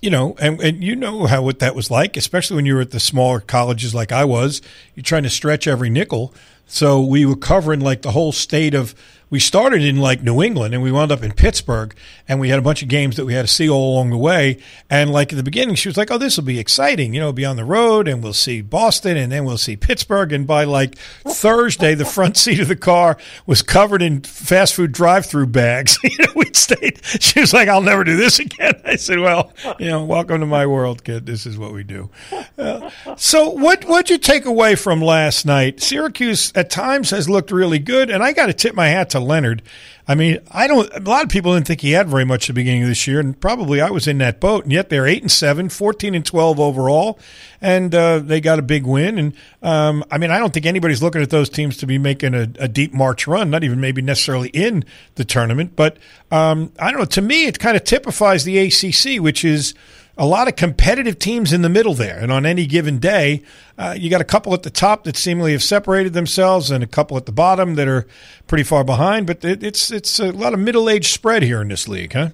[0.00, 2.82] you know, and, and you know how what that was like, especially when you were
[2.82, 4.62] at the smaller colleges like I was.
[4.94, 6.34] You're trying to stretch every nickel.
[6.66, 8.94] So we were covering like the whole state of.
[9.28, 11.94] We started in like New England and we wound up in Pittsburgh
[12.28, 14.16] and we had a bunch of games that we had to see all along the
[14.16, 14.58] way.
[14.90, 17.32] And like at the beginning, she was like, "Oh, this will be exciting, you know,
[17.32, 20.64] be on the road and we'll see Boston and then we'll see Pittsburgh." And by
[20.64, 25.98] like Thursday, the front seat of the car was covered in fast food drive-through bags.
[26.04, 27.00] you know, we stayed.
[27.04, 30.46] She was like, "I'll never do this again." I said, "Well, you know, welcome to
[30.46, 31.26] my world, kid.
[31.26, 32.10] This is what we do."
[32.58, 35.80] Uh, so, what what'd you take away from last night?
[35.80, 39.20] Syracuse at times has looked really good, and I got to tip my hat to
[39.20, 39.62] Leonard.
[40.08, 40.88] I mean, I don't.
[40.94, 43.08] A lot of people didn't think he had very much at the beginning of this
[43.08, 44.62] year, and probably I was in that boat.
[44.62, 47.18] And yet they're eight and seven, 14 and twelve overall,
[47.60, 49.18] and uh, they got a big win.
[49.18, 52.34] And um, I mean, I don't think anybody's looking at those teams to be making
[52.34, 53.50] a, a deep March run.
[53.50, 54.84] Not even maybe necessarily in
[55.16, 55.96] the tournament, but
[56.30, 57.06] um, I don't know.
[57.06, 59.74] To me, it kind of typifies the ACC, which is
[60.16, 62.18] a lot of competitive teams in the middle there.
[62.18, 63.42] And on any given day,
[63.76, 66.86] uh, you got a couple at the top that seemingly have separated themselves, and a
[66.86, 68.06] couple at the bottom that are
[68.46, 69.26] pretty far behind.
[69.26, 72.30] But it, it's it's a lot of middle age spread here in this league, huh?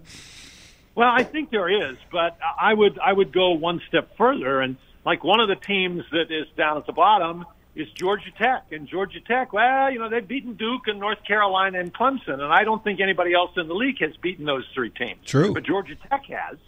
[0.94, 4.76] Well, I think there is, but I would I would go one step further, and
[5.04, 8.86] like one of the teams that is down at the bottom is Georgia Tech, and
[8.86, 9.52] Georgia Tech.
[9.52, 13.00] Well, you know they've beaten Duke and North Carolina and Clemson, and I don't think
[13.00, 15.24] anybody else in the league has beaten those three teams.
[15.24, 15.54] True.
[15.54, 16.58] but Georgia Tech has.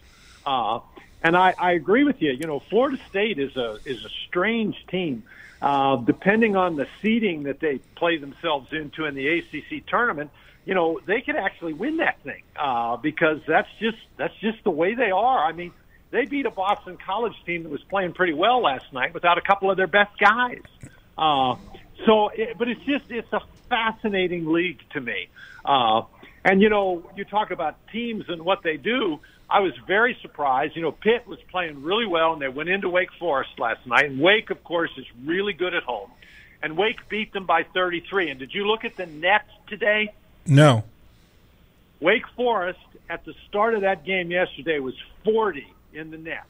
[0.45, 0.79] Uh,
[1.23, 2.31] and I, I agree with you.
[2.31, 5.23] You know, Florida State is a is a strange team.
[5.61, 10.29] Uh, depending on the seeding that they play themselves into in the ACC tournament,
[10.65, 14.69] you know, they could actually win that thing uh, because that's just that's just the
[14.69, 15.43] way they are.
[15.43, 15.71] I mean,
[16.11, 19.41] they beat a Boston College team that was playing pretty well last night without a
[19.41, 20.61] couple of their best guys.
[21.17, 21.55] Uh,
[22.05, 25.29] so, it, but it's just it's a fascinating league to me.
[25.63, 26.03] Uh,
[26.43, 29.19] and you know, you talk about teams and what they do.
[29.49, 30.75] I was very surprised.
[30.75, 34.05] You know, Pitt was playing really well, and they went into Wake Forest last night.
[34.05, 36.09] And Wake, of course, is really good at home.
[36.63, 38.31] And Wake beat them by 33.
[38.31, 40.13] And did you look at the NETs today?
[40.47, 40.83] No.
[41.99, 42.79] Wake Forest
[43.09, 46.43] at the start of that game yesterday was 40 in the NET.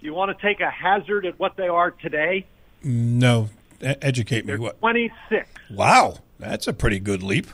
[0.00, 2.46] Do you want to take a hazard at what they are today?
[2.82, 3.48] No.
[3.80, 4.52] E- educate me.
[4.52, 4.78] They're What?
[4.80, 5.48] 26.
[5.70, 7.46] Wow, that's a pretty good leap.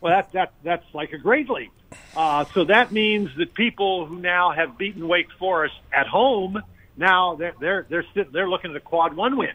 [0.00, 1.72] Well, that, that that's like a great leap.
[2.18, 6.60] Uh, so that means that people who now have beaten Wake Forest at home
[6.98, 9.52] now they're they're they're sit, they're looking at a quad one win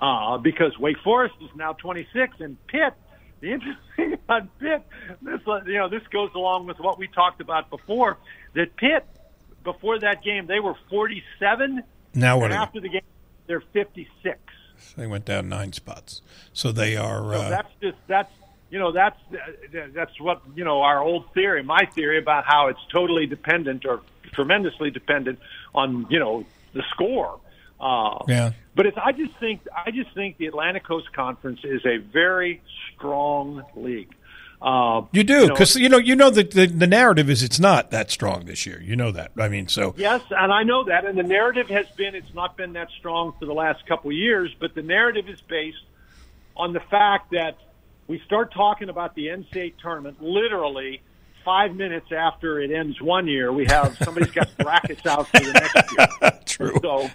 [0.00, 2.94] uh, because Wake Forest is now 26 and Pitt.
[3.40, 4.82] The interesting on Pitt,
[5.20, 8.16] this uh, you know this goes along with what we talked about before.
[8.54, 9.06] That Pitt
[9.62, 11.82] before that game they were 47.
[12.14, 13.02] Now what after the game
[13.46, 14.38] they're 56.
[14.96, 17.22] They went down nine spots, so they are.
[17.22, 18.32] So Uh, that's just that's
[18.70, 19.18] you know that's
[19.94, 24.00] that's what you know our old theory, my theory about how it's totally dependent or
[24.32, 25.38] tremendously dependent
[25.74, 27.40] on you know the score.
[27.78, 28.52] Uh, yeah.
[28.74, 32.62] But it's I just think I just think the Atlantic Coast Conference is a very
[32.94, 34.14] strong league.
[34.60, 37.90] Uh, You do because you know you know that the, the narrative is it's not
[37.90, 38.80] that strong this year.
[38.80, 39.32] You know that.
[39.38, 41.04] I mean, so Yes, and I know that.
[41.04, 44.16] And the narrative has been it's not been that strong for the last couple of
[44.16, 45.84] years, but the narrative is based
[46.56, 47.58] on the fact that
[48.08, 51.02] we start talking about the NCAA tournament literally
[51.46, 53.52] five minutes after it ends one year.
[53.52, 56.40] We have somebody's got brackets out for the next year.
[56.46, 56.78] True.
[56.82, 57.10] So,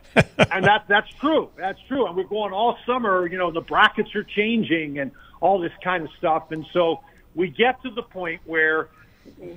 [0.51, 1.49] and that that's true.
[1.57, 2.05] That's true.
[2.05, 3.25] And we're going all summer.
[3.25, 6.51] You know, the brackets are changing and all this kind of stuff.
[6.51, 7.01] And so
[7.33, 8.89] we get to the point where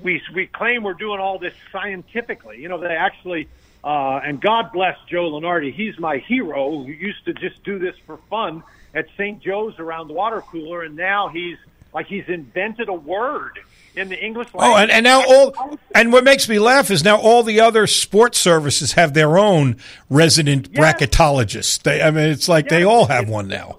[0.03, 2.61] we we claim we're doing all this scientifically.
[2.61, 3.49] You know, they actually.
[3.83, 5.71] Uh, and God bless Joe Lunardi.
[5.71, 8.63] He's my hero who used to just do this for fun
[8.95, 9.43] at St.
[9.43, 11.57] Joe's around the water cooler, and now he's
[11.93, 13.59] like he's invented a word
[13.97, 14.77] in the English language.
[14.77, 17.87] Oh, and, and now all and what makes me laugh is now all the other
[17.87, 19.77] sports services have their own
[20.11, 21.83] resident bracketologist.
[21.83, 23.79] They, I mean, it's like they all have one now.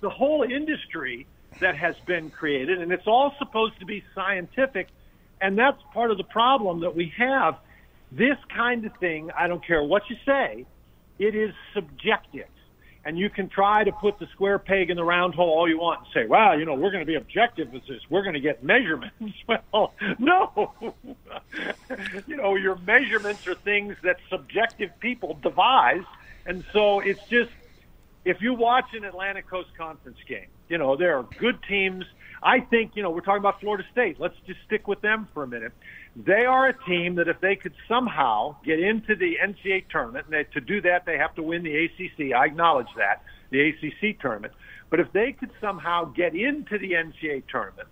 [0.00, 1.26] the whole industry
[1.60, 4.88] that has been created, and it's all supposed to be scientific,
[5.40, 7.56] and that's part of the problem that we have.
[8.12, 10.64] This kind of thing, I don't care what you say,
[11.18, 12.46] it is subjective.
[13.06, 15.78] And you can try to put the square peg in the round hole all you
[15.78, 18.00] want and say, well, you know, we're going to be objective with this.
[18.10, 19.14] We're going to get measurements.
[19.72, 20.74] Well, no.
[22.26, 26.02] you know, your measurements are things that subjective people devise.
[26.46, 27.50] And so it's just,
[28.24, 32.04] if you watch an Atlantic Coast Conference game, you know, there are good teams.
[32.42, 34.18] I think, you know, we're talking about Florida State.
[34.18, 35.72] Let's just stick with them for a minute.
[36.16, 40.34] They are a team that if they could somehow get into the NCAA tournament, and
[40.34, 42.34] they, to do that, they have to win the ACC.
[42.34, 44.54] I acknowledge that, the ACC tournament.
[44.88, 47.88] But if they could somehow get into the NCAA tournament,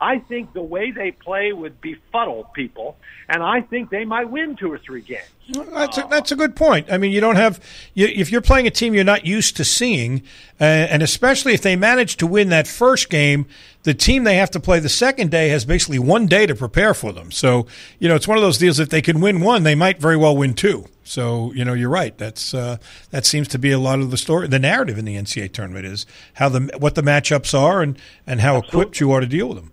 [0.00, 2.96] I think the way they play would befuddle people,
[3.28, 5.28] and I think they might win two or three games.
[5.50, 6.92] That's a, that's a good point.
[6.92, 7.58] I mean, you don't have
[7.94, 10.22] you, if you're playing a team you're not used to seeing,
[10.60, 13.46] uh, and especially if they manage to win that first game,
[13.84, 16.92] the team they have to play the second day has basically one day to prepare
[16.92, 17.32] for them.
[17.32, 17.66] So
[17.98, 18.78] you know, it's one of those deals.
[18.78, 20.84] If they can win one, they might very well win two.
[21.02, 22.16] So you know, you're right.
[22.18, 22.76] That's uh,
[23.10, 24.48] that seems to be a lot of the story.
[24.48, 28.42] The narrative in the NCAA tournament is how the what the matchups are and and
[28.42, 29.72] how equipped you are to deal with them.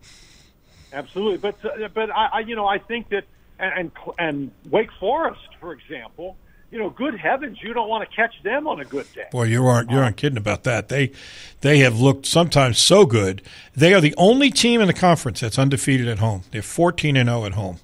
[0.93, 3.25] Absolutely, but uh, but I, I you know I think that
[3.59, 6.37] and and Wake Forest, for example,
[6.71, 9.27] you know, good heavens, you don't want to catch them on a good day.
[9.31, 10.89] Boy, you aren't you aren't kidding about that.
[10.89, 11.11] They
[11.61, 13.41] they have looked sometimes so good.
[13.75, 16.43] They are the only team in the conference that's undefeated at home.
[16.51, 17.77] They're fourteen and zero at home,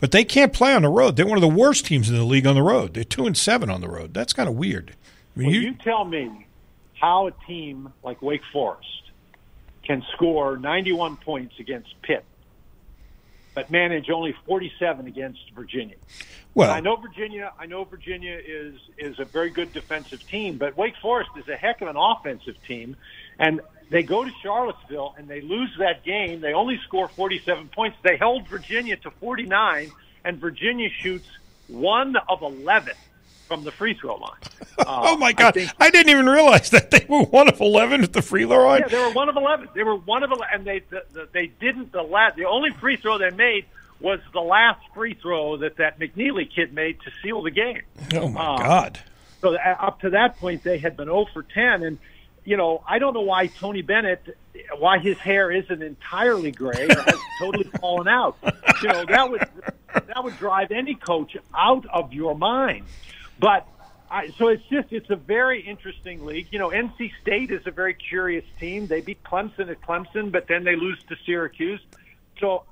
[0.00, 1.16] but they can't play on the road.
[1.16, 2.94] They're one of the worst teams in the league on the road.
[2.94, 4.14] They're two and seven on the road.
[4.14, 4.94] That's kind of weird.
[5.36, 6.46] I mean, Well, you, you tell me
[6.94, 8.88] how a team like Wake Forest
[9.82, 12.24] can score 91 points against Pitt,
[13.54, 15.96] but manage only 47 against Virginia.
[16.54, 17.52] Well- I know Virginia.
[17.58, 21.56] I know Virginia is is a very good defensive team, but Wake Forest is a
[21.56, 22.96] heck of an offensive team,
[23.38, 23.60] and
[23.90, 26.40] they go to Charlottesville and they lose that game.
[26.40, 27.96] They only score 47 points.
[28.02, 29.92] They held Virginia to 49,
[30.24, 31.28] and Virginia shoots
[31.68, 32.94] one of 11
[33.48, 34.30] from the free throw line.
[34.78, 37.60] Uh, oh my I God, think- I, didn't even realize that they were one of
[37.60, 38.80] eleven at the free throw line.
[38.80, 39.68] yeah, they were one of eleven.
[39.74, 42.36] They were one of eleven, and they the, the, they didn't the last.
[42.36, 43.66] The only free throw they made
[44.00, 47.82] was the last free throw that that McKneely kid made to seal the game.
[48.14, 48.98] Oh my Uh, God.
[49.42, 51.98] So uh, up to that point, they had been 0 for 10, and
[52.44, 54.36] you know I don't know why Tony Bennett,
[54.78, 58.36] why his hair isn't entirely gray or has totally fallen out.
[58.82, 59.46] You know that would
[59.94, 62.86] that would drive any coach out of your mind.
[63.42, 63.66] But
[64.08, 66.46] I, so it's just it's a very interesting league.
[66.52, 68.86] You know, NC State is a very curious team.
[68.86, 71.80] They beat Clemson at Clemson, but then they lose to Syracuse.
[72.38, 72.62] So,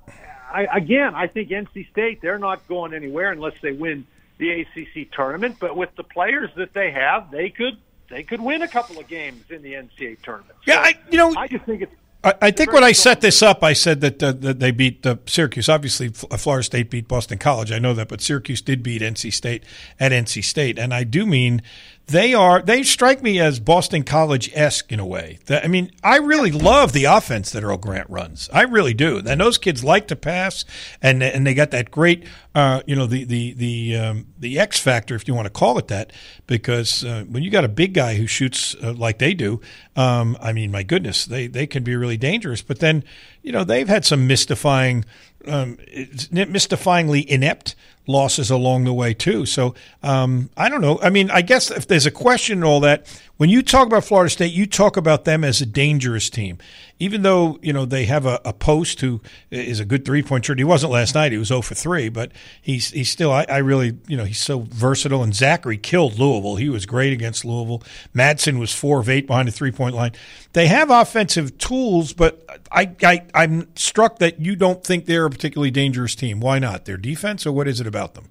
[0.51, 4.07] I, again, I think NC State they're not going anywhere unless they win
[4.37, 5.57] the ACC tournament.
[5.59, 7.77] But with the players that they have, they could
[8.09, 10.55] they could win a couple of games in the NCAA tournament.
[10.65, 13.63] Yeah, I, you know, I just think it's I, think when I set this up,
[13.63, 15.67] I said that, uh, that they beat uh, Syracuse.
[15.67, 17.71] Obviously, uh, Florida State beat Boston College.
[17.71, 19.63] I know that, but Syracuse did beat NC State
[19.99, 21.63] at NC State, and I do mean
[22.11, 22.61] they are.
[22.61, 25.39] They strike me as Boston College esque in a way.
[25.49, 28.49] I mean, I really love the offense that Earl Grant runs.
[28.53, 29.21] I really do.
[29.25, 30.65] And those kids like to pass,
[31.01, 34.79] and and they got that great, uh, you know, the the the um, the X
[34.79, 36.11] factor, if you want to call it that,
[36.47, 39.61] because uh, when you got a big guy who shoots uh, like they do,
[39.95, 42.61] um, I mean, my goodness, they they can be really dangerous.
[42.61, 43.03] But then,
[43.43, 45.05] you know, they've had some mystifying,
[45.45, 47.75] um, mystifyingly inept
[48.07, 49.45] losses along the way too.
[49.45, 50.99] So um, I don't know.
[51.01, 54.03] I mean, I guess if there's a question and all that, when you talk about
[54.03, 56.57] Florida State, you talk about them as a dangerous team,
[57.01, 60.45] even though you know they have a, a post who is a good three point
[60.45, 60.59] shooter.
[60.59, 62.31] He wasn't last night; he was 0 for three, but
[62.61, 63.31] he's he's still.
[63.31, 65.23] I, I really you know he's so versatile.
[65.23, 67.81] And Zachary killed Louisville; he was great against Louisville.
[68.13, 70.11] Madsen was four of eight behind the three point line.
[70.53, 75.31] They have offensive tools, but I, I I'm struck that you don't think they're a
[75.31, 76.39] particularly dangerous team.
[76.39, 76.85] Why not?
[76.85, 78.29] Their defense, or what is it about them?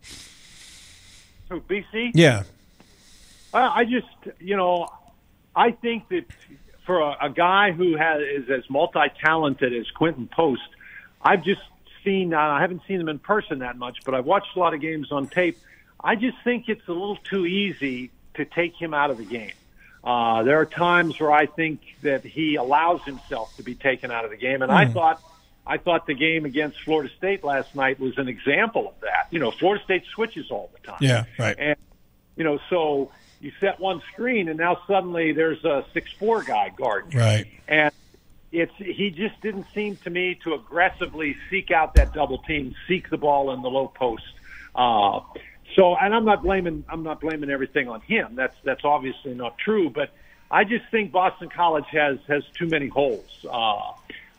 [1.49, 2.13] Who, BC?
[2.15, 2.45] Yeah.
[3.53, 4.07] I just,
[4.39, 4.89] you know,
[5.57, 6.25] I think that
[6.91, 10.69] for a, a guy who has is as multi-talented as Quinten Post,
[11.23, 11.61] I've just
[12.05, 12.35] seen.
[12.35, 14.81] Uh, I haven't seen him in person that much, but I've watched a lot of
[14.81, 15.63] games on tape.
[16.03, 19.53] I just think it's a little too easy to take him out of the game.
[20.03, 24.25] Uh, there are times where I think that he allows himself to be taken out
[24.25, 24.93] of the game, and I Hmm.
[24.93, 25.23] thought
[25.65, 29.29] I thought the game against Florida State last night was an example of that.
[29.31, 30.99] You know, Florida State switches all the time.
[31.03, 31.57] Yeah, right.
[31.57, 31.77] And
[32.35, 36.73] you know, so you set one screen, and now suddenly there's a six four guy
[36.77, 37.19] guarding.
[37.19, 37.47] Right.
[37.67, 37.93] And
[38.53, 43.09] it's he just didn't seem to me to aggressively seek out that double team, seek
[43.09, 44.25] the ball in the low post.
[44.75, 45.21] Uh,
[45.77, 48.35] so, and I'm not blaming I'm not blaming everything on him.
[48.35, 49.89] That's that's obviously not true.
[49.89, 50.11] But
[50.51, 53.47] I just think Boston College has has too many holes.
[53.49, 53.93] Uh,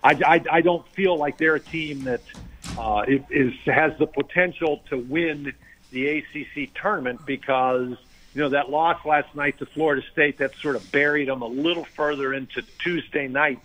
[0.03, 2.21] I, I I don't feel like they're a team that
[2.77, 5.53] uh, is, is has the potential to win
[5.91, 7.95] the ACC tournament because
[8.33, 11.47] you know that loss last night to Florida State that sort of buried them a
[11.47, 13.59] little further into Tuesday night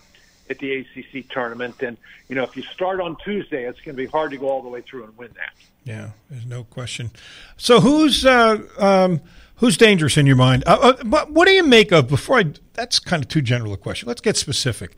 [0.49, 1.83] at the ACC tournament.
[1.83, 1.97] And
[2.29, 4.63] you know if you start on Tuesday, it's going to be hard to go all
[4.63, 5.53] the way through and win that.
[5.85, 7.11] Yeah, there's no question.
[7.57, 9.21] So who's uh, um,
[9.57, 10.65] who's dangerous in your mind?
[10.67, 12.53] Uh, uh, but what do you make of before I?
[12.75, 14.09] That's kind of too general a question.
[14.09, 14.97] Let's get specific.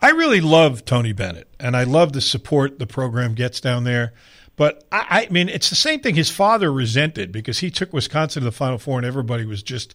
[0.00, 4.12] I really love Tony Bennett, and I love the support the program gets down there.
[4.56, 8.40] But I, I mean, it's the same thing his father resented because he took Wisconsin
[8.40, 9.94] to the Final Four, and everybody was just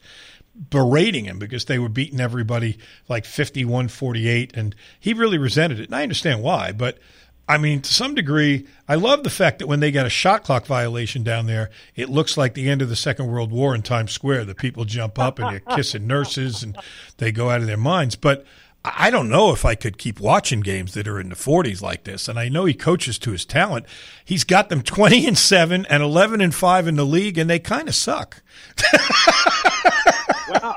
[0.69, 5.85] berating him because they were beating everybody like 51 48 and he really resented it
[5.85, 6.97] and i understand why but
[7.51, 10.43] I mean, to some degree, I love the fact that when they got a shot
[10.43, 13.81] clock violation down there, it looks like the end of the Second World War in
[13.81, 14.45] Times Square.
[14.45, 16.77] The people jump up and they're kissing nurses and
[17.17, 18.15] they go out of their minds.
[18.15, 18.45] But
[18.83, 22.03] I don't know if I could keep watching games that are in the 40s like
[22.03, 22.27] this.
[22.27, 23.85] And I know he coaches to his talent.
[24.25, 27.59] He's got them 20 and 7 and 11 and 5 in the league, and they
[27.59, 28.41] kind of suck.
[30.49, 30.75] well,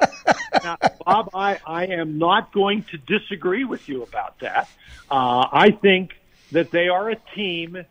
[0.63, 4.69] now, Bob, I, I am not going to disagree with you about that.
[5.11, 6.15] Uh, I think
[6.53, 7.85] that they are a team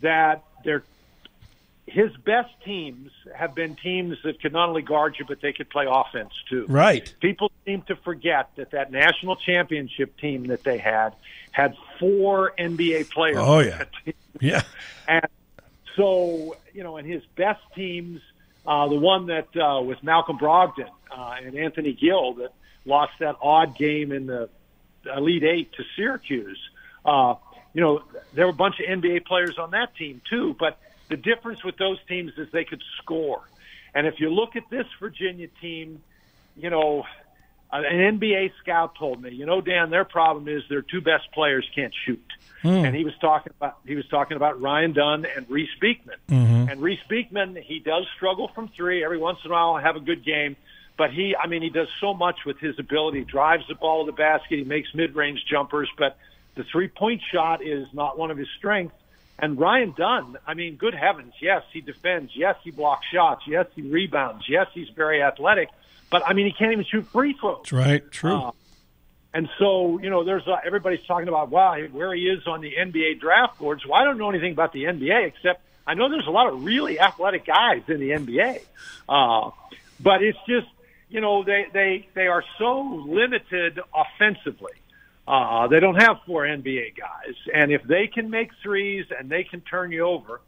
[0.00, 0.84] that they're
[1.86, 5.70] his best teams have been teams that could not only guard you, but they could
[5.70, 6.66] play offense too.
[6.68, 7.14] Right.
[7.20, 11.14] People seem to forget that that national championship team that they had
[11.52, 13.38] had four NBA players.
[13.38, 13.84] Oh, yeah.
[14.40, 14.62] Yeah.
[15.08, 15.26] And
[15.94, 18.20] so, you know, in his best teams,
[18.66, 22.52] uh, the one that uh, was Malcolm Brogdon uh, and Anthony Gill that
[22.84, 24.48] lost that odd game in the
[25.16, 26.58] Elite Eight to Syracuse.
[27.04, 27.36] Uh,
[27.72, 28.02] you know,
[28.34, 30.78] there were a bunch of NBA players on that team too, but
[31.08, 33.42] the difference with those teams is they could score.
[33.94, 36.02] And if you look at this Virginia team,
[36.56, 37.04] you know,
[37.72, 41.68] an NBA scout told me, you know, Dan, their problem is their two best players
[41.74, 42.22] can't shoot.
[42.62, 46.16] And he was talking about he was talking about Ryan Dunn and Reece Beekman.
[46.28, 46.70] Mhm.
[46.72, 49.76] And Reece Beekman, he does struggle from three every once in a while.
[49.76, 50.56] Have a good game,
[50.96, 53.20] but he, I mean, he does so much with his ability.
[53.20, 54.58] He drives the ball to the basket.
[54.58, 56.16] He makes mid-range jumpers, but
[56.56, 58.96] the three-point shot is not one of his strengths.
[59.38, 62.32] And Ryan Dunn, I mean, good heavens, yes, he defends.
[62.34, 63.42] Yes, he blocks shots.
[63.46, 64.44] Yes, he rebounds.
[64.48, 65.68] Yes, he's very athletic.
[66.10, 67.58] But I mean, he can't even shoot free throws.
[67.64, 68.10] That's right.
[68.10, 68.34] True.
[68.34, 68.50] Uh,
[69.34, 72.72] and so, you know, there's uh, everybody's talking about wow, where he is on the
[72.74, 73.84] NBA draft boards.
[73.84, 76.64] Well, I don't know anything about the NBA except I know there's a lot of
[76.64, 78.60] really athletic guys in the NBA.
[79.08, 79.50] Uh,
[80.00, 80.66] but it's just
[81.08, 84.72] you know they they they are so limited offensively.
[85.26, 89.42] Uh, they don't have four NBA guys, and if they can make threes and they
[89.42, 90.40] can turn you over,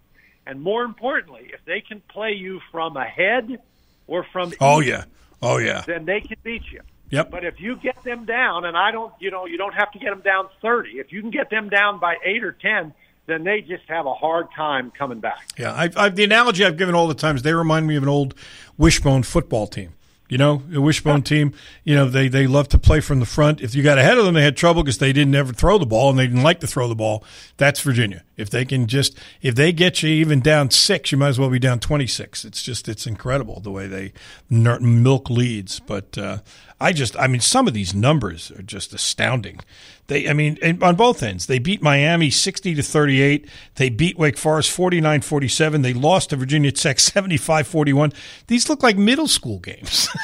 [0.46, 3.60] and more importantly, if they can play you from ahead
[4.06, 5.04] or from Oh east, yeah.
[5.42, 5.82] Oh yeah.
[5.86, 6.80] then they can beat you.
[7.10, 7.30] Yep.
[7.30, 9.98] But if you get them down, and I don't, you know, you don't have to
[9.98, 10.98] get them down 30.
[10.98, 12.92] If you can get them down by eight or 10,
[13.26, 15.48] then they just have a hard time coming back.
[15.58, 18.08] Yeah, I've, I've, the analogy I've given all the times, they remind me of an
[18.08, 18.34] old
[18.76, 19.94] wishbone football team.
[20.28, 21.54] You know, a wishbone team,
[21.84, 23.62] you know, they, they love to play from the front.
[23.62, 25.86] If you got ahead of them, they had trouble because they didn't ever throw the
[25.86, 27.24] ball and they didn't like to throw the ball.
[27.56, 28.24] That's Virginia.
[28.36, 31.48] If they can just, if they get you even down six, you might as well
[31.48, 32.44] be down 26.
[32.44, 34.12] It's just, it's incredible the way they
[34.50, 35.80] milk leads.
[35.80, 36.38] But, uh,
[36.80, 39.60] I just, I mean, some of these numbers are just astounding.
[40.08, 43.46] They, I mean, on both ends, they beat Miami 60 to 38.
[43.74, 45.82] They beat Wake Forest 49 47.
[45.82, 48.12] They lost to Virginia Tech 75 41.
[48.46, 50.08] These look like middle school games.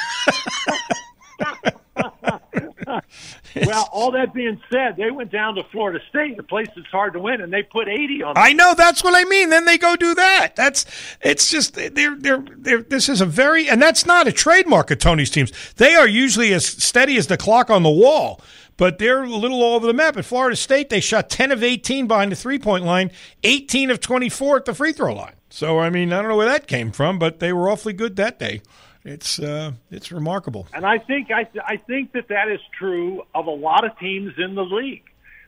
[3.67, 7.13] well, all that being said, they went down to Florida State, a place that's hard
[7.13, 8.43] to win, and they put 80 on them.
[8.43, 9.51] I know that's what I mean.
[9.51, 10.57] Then they go do that.
[10.57, 10.87] That's
[11.21, 14.99] it's just they're they're they're this is a very and that's not a trademark of
[14.99, 15.53] Tony's teams.
[15.77, 18.41] They are usually as steady as the clock on the wall,
[18.77, 20.17] but they're a little all over the map.
[20.17, 23.11] At Florida State, they shot 10 of 18 behind the three-point line,
[23.43, 25.35] 18 of 24 at the free throw line.
[25.51, 28.17] So I mean, I don't know where that came from, but they were awfully good
[28.17, 28.63] that day.
[29.05, 30.67] It's uh, it's remarkable.
[30.73, 34.33] And I think I, I think that that is true of a lot of teams
[34.39, 35.05] in the league.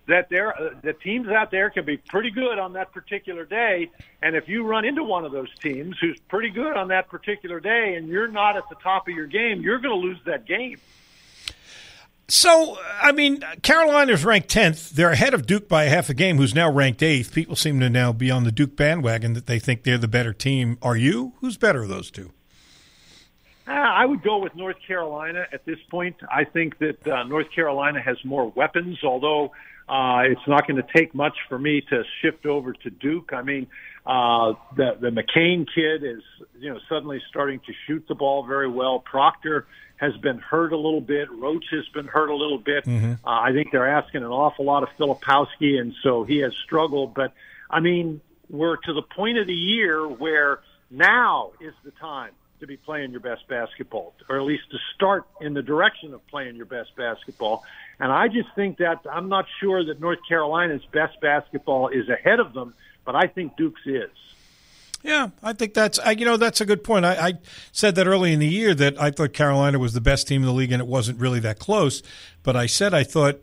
[0.08, 3.90] That there, uh, the teams out there can be pretty good on that particular day,
[4.22, 7.58] and if you run into one of those teams who's pretty good on that particular
[7.58, 10.46] day, and you're not at the top of your game, you're going to lose that
[10.46, 10.78] game.
[12.28, 14.90] So, I mean, Carolina's ranked 10th.
[14.90, 17.32] They're ahead of Duke by half a game, who's now ranked 8th.
[17.32, 20.32] People seem to now be on the Duke bandwagon that they think they're the better
[20.32, 20.76] team.
[20.82, 21.34] Are you?
[21.40, 22.32] Who's better of those two?
[23.68, 26.16] Uh, I would go with North Carolina at this point.
[26.30, 29.52] I think that uh, North Carolina has more weapons, although
[29.88, 33.32] uh, it's not going to take much for me to shift over to Duke.
[33.32, 33.66] I mean,
[34.04, 36.22] uh, the the McCain kid is
[36.58, 39.00] you know suddenly starting to shoot the ball very well.
[39.00, 39.66] Proctor
[39.96, 41.30] has been hurt a little bit.
[41.30, 42.84] Roach has been hurt a little bit.
[42.84, 43.26] Mm-hmm.
[43.26, 47.14] Uh, I think they're asking an awful lot of Filipowski, and so he has struggled.
[47.14, 47.32] But
[47.70, 48.20] I mean,
[48.50, 53.10] we're to the point of the year where now is the time to be playing
[53.10, 56.94] your best basketball, or at least to start in the direction of playing your best
[56.96, 57.64] basketball.
[57.98, 62.40] And I just think that I'm not sure that North Carolina's best basketball is ahead
[62.40, 62.74] of them,
[63.04, 64.10] but I think Duke's is.
[65.06, 67.04] Yeah, I think that's I, you know that's a good point.
[67.04, 67.32] I, I
[67.70, 70.46] said that early in the year that I thought Carolina was the best team in
[70.46, 72.02] the league, and it wasn't really that close.
[72.42, 73.40] But I said I thought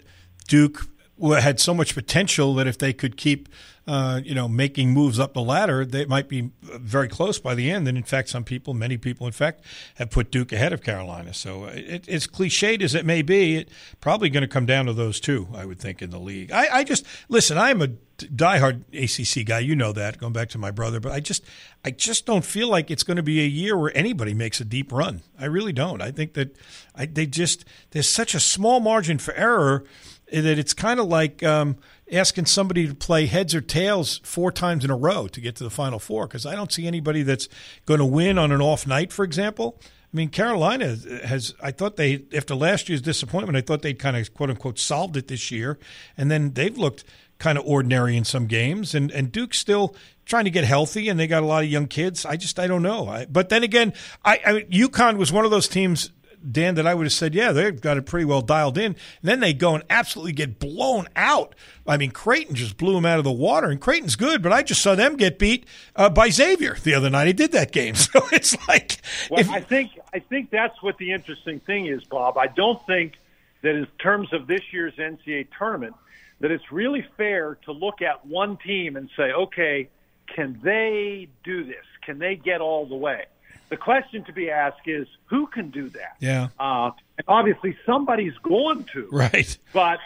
[0.50, 0.86] Duke
[1.22, 3.48] had so much potential that if they could keep,
[3.86, 7.70] uh, you know, making moves up the ladder, they might be very close by the
[7.70, 7.88] end.
[7.88, 9.62] And in fact, some people, many people, in fact,
[9.96, 11.34] have put Duke ahead of Carolina.
[11.34, 14.94] So it, as cliched as it may be, it's probably going to come down to
[14.94, 16.52] those two, I would think, in the league.
[16.52, 17.58] I, I just listen.
[17.58, 19.60] I'm a diehard ACC guy.
[19.60, 20.18] You know that.
[20.18, 21.44] Going back to my brother, but I just,
[21.84, 24.66] I just don't feel like it's going to be a year where anybody makes a
[24.66, 25.24] deep run.
[25.38, 26.02] I really don't.
[26.02, 26.56] I think that
[26.96, 29.84] I, they just there's such a small margin for error
[30.32, 31.78] that it's kind of like um,
[32.14, 35.64] asking somebody to play heads or tails four times in a row to get to
[35.64, 37.50] the final four because I don't see anybody that's
[37.86, 39.80] going to win on an off night, for example.
[40.14, 40.96] I mean, Carolina
[41.26, 44.78] has, I thought they, after last year's disappointment, I thought they'd kind of quote unquote
[44.78, 45.80] solved it this year.
[46.16, 47.04] And then they've looked
[47.40, 48.94] kind of ordinary in some games.
[48.94, 49.96] And, and Duke's still
[50.26, 52.28] trying to get healthy and they got a lot of young kids.
[52.28, 53.08] I just, I don't know.
[53.08, 53.94] I, but then again,
[54.24, 56.12] I, I UConn was one of those teams
[56.52, 58.86] Dan, that I would have said, yeah, they've got it pretty well dialed in.
[58.86, 61.56] And then they go and absolutely get blown out.
[61.88, 64.64] I mean, Creighton just blew them out of the water, and Creighton's good, but I
[64.64, 65.66] just saw them get beat
[65.96, 67.28] uh, by Xavier the other night.
[67.28, 68.98] He did that game, so it's like.
[69.30, 72.38] Well, if- I think I think that's what the interesting thing is, Bob.
[72.38, 73.14] I don't think
[73.62, 75.96] that in terms of this year's NCAA tournament,
[76.40, 79.88] that it's really fair to look at one team and say, okay,
[80.28, 81.86] can they do this?
[82.02, 83.26] Can they get all the way?
[83.74, 86.16] The question to be asked is who can do that?
[86.20, 86.50] yeah.
[86.60, 89.10] Uh, and obviously, somebody's going to.
[89.12, 89.58] Right.
[89.74, 89.98] But,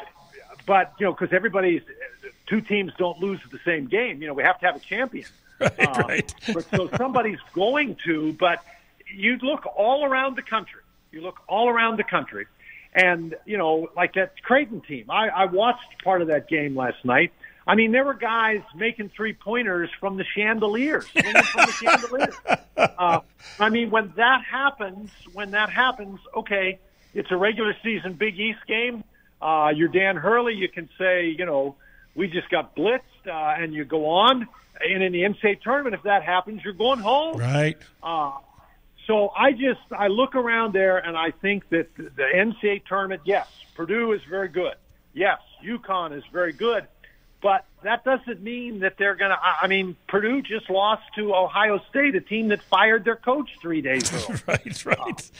[0.66, 1.82] but you know, because everybody's
[2.46, 4.22] two teams don't lose the same game.
[4.22, 5.28] You know, we have to have a champion.
[5.60, 6.34] Right, Uh, right.
[6.54, 8.32] but so somebody's going to.
[8.40, 8.64] But
[9.14, 10.80] you look all around the country.
[11.12, 12.46] You look all around the country,
[12.94, 15.10] and you know, like that Creighton team.
[15.10, 17.34] I, I watched part of that game last night.
[17.68, 22.36] I mean, there were guys making three pointers from the chandeliers, from the chandeliers.
[22.78, 23.22] Uh,
[23.60, 26.80] I mean, when that happens, when that happens, okay,
[27.16, 29.04] it's a regular season Big East game.
[29.42, 30.54] Uh, you're Dan Hurley.
[30.54, 31.76] You can say, you know,
[32.14, 34.48] we just got blitzed, uh, and you go on.
[34.80, 37.38] And in the NCAA tournament, if that happens, you're going home.
[37.38, 37.78] Right.
[38.04, 38.34] Uh,
[39.08, 43.48] so I just I look around there and I think that the NCAA tournament, yes,
[43.76, 44.76] Purdue is very good.
[45.14, 46.86] Yes, UConn is very good,
[47.42, 49.38] but that doesn't mean that they're going to.
[49.40, 53.82] I mean, Purdue just lost to Ohio State, a team that fired their coach three
[53.82, 54.40] days ago.
[54.48, 55.32] right, right.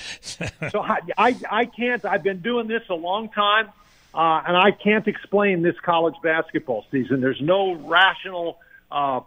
[0.72, 2.06] so I, I I can't.
[2.06, 3.70] I've been doing this a long time,
[4.14, 7.22] uh, and I can't explain this college basketball season.
[7.22, 8.60] There's no rational.
[8.92, 9.22] Uh,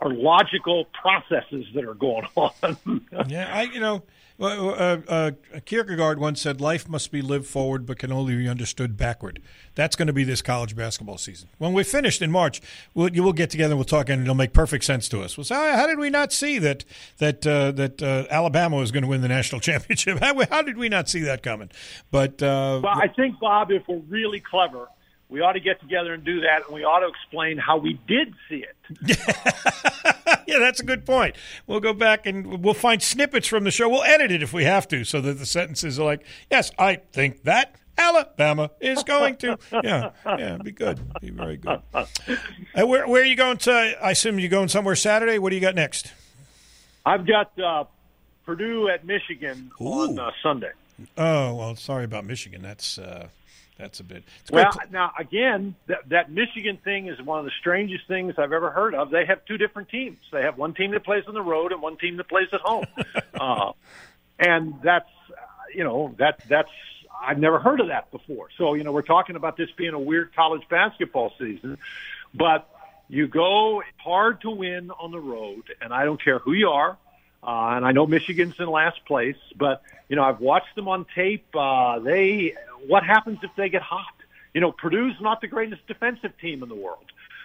[0.00, 3.00] or logical processes that are going on.
[3.26, 4.02] yeah, I you know,
[4.40, 5.30] uh, uh,
[5.64, 9.40] Kierkegaard once said, "Life must be lived forward, but can only be understood backward."
[9.74, 11.48] That's going to be this college basketball season.
[11.58, 12.60] When we're finished in March,
[12.94, 15.36] we'll, you will get together and we'll talk, and it'll make perfect sense to us.
[15.36, 16.84] We'll say, "How did we not see that
[17.18, 20.18] that uh, that uh, Alabama was going to win the national championship?
[20.18, 21.70] How, how, did we not see that coming?"
[22.10, 24.88] But uh, well, I think Bob, if we're really clever
[25.34, 27.98] we ought to get together and do that, and we ought to explain how we
[28.06, 28.76] did see it.
[30.46, 31.34] yeah, that's a good point.
[31.66, 33.88] We'll go back and we'll find snippets from the show.
[33.88, 36.96] We'll edit it if we have to, so that the sentences are like, "Yes, I
[37.12, 39.56] think that." Alabama is going to.
[39.84, 41.00] Yeah, yeah, be good.
[41.20, 41.80] Be very good.
[41.92, 42.06] Uh,
[42.74, 43.72] where, where are you going to?
[44.02, 45.38] I assume you're going somewhere Saturday.
[45.38, 46.12] What do you got next?
[47.06, 47.84] I've got uh,
[48.44, 49.84] Purdue at Michigan Ooh.
[49.84, 50.72] on uh, Sunday.
[51.16, 52.62] Oh well, sorry about Michigan.
[52.62, 53.28] That's uh,
[53.76, 54.22] that's a bit.
[54.52, 58.70] well, now again, that, that Michigan thing is one of the strangest things I've ever
[58.70, 59.10] heard of.
[59.10, 60.18] They have two different teams.
[60.32, 62.60] They have one team that plays on the road and one team that plays at
[62.60, 62.86] home,
[63.40, 63.72] uh,
[64.38, 65.34] and that's uh,
[65.74, 66.70] you know that that's
[67.20, 68.48] I've never heard of that before.
[68.56, 71.78] So you know we're talking about this being a weird college basketball season,
[72.32, 72.68] but
[73.08, 76.96] you go hard to win on the road, and I don't care who you are.
[77.46, 81.04] Uh, and I know Michigan's in last place, but you know I've watched them on
[81.14, 81.46] tape.
[81.54, 82.54] Uh, they
[82.86, 84.14] what happens if they get hot?
[84.54, 87.04] You know, Purdue's not the greatest defensive team in the world.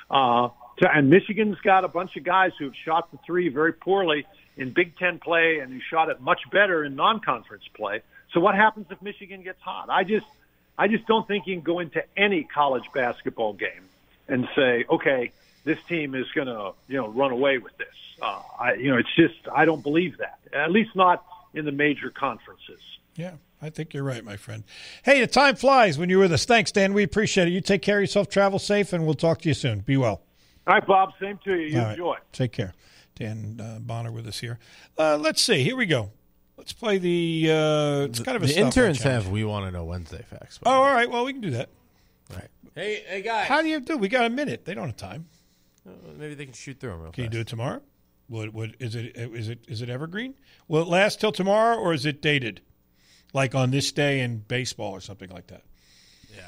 [0.10, 4.26] Uh, to, and Michigan's got a bunch of guys who've shot the three very poorly
[4.56, 8.02] in Big Ten play and who shot it much better in non-conference play.
[8.34, 9.89] So what happens if Michigan gets hot?
[9.89, 10.26] I just,
[10.78, 13.89] I just don't think you can go into any college basketball game
[14.28, 15.32] and say, okay,
[15.64, 17.88] this team is going to, you know, run away with this.
[18.22, 20.39] Uh, I, you know, it's just, I don't believe that.
[20.53, 22.80] At least not in the major conferences.
[23.16, 23.34] Yeah.
[23.62, 24.64] I think you're right, my friend.
[25.03, 26.45] Hey, the time flies when you're with us.
[26.45, 26.93] Thanks, Dan.
[26.93, 27.51] We appreciate it.
[27.51, 29.80] You take care of yourself, travel safe, and we'll talk to you soon.
[29.80, 30.22] Be well.
[30.66, 31.12] All right, Bob.
[31.20, 31.68] Same to you.
[31.68, 32.14] You All enjoy.
[32.14, 32.22] Right.
[32.32, 32.74] Take care.
[33.16, 34.60] Dan uh, Bonner with us here.
[34.97, 35.62] Uh, let's see.
[35.62, 36.12] Here we go.
[36.55, 37.47] Let's play the.
[37.49, 39.30] Uh, it's kind of a the interns have.
[39.30, 40.57] We want to know Wednesday facts.
[40.66, 41.10] Oh, all right.
[41.10, 41.68] Well, we can do that.
[42.32, 42.47] All right.
[42.76, 43.47] Hey, hey, guys.
[43.49, 43.97] How do you do?
[43.97, 44.64] We got a minute.
[44.64, 45.26] They don't have time.
[45.90, 47.34] Uh, maybe they can shoot through them real Can fast.
[47.34, 47.82] you do it tomorrow?
[48.28, 48.54] What?
[48.54, 49.16] What is it?
[49.16, 49.60] Is it?
[49.68, 50.36] Is it evergreen?
[50.68, 52.62] Will it last till tomorrow, or is it dated?
[53.34, 55.64] like on this day in baseball or something like that.
[56.36, 56.42] Yeah.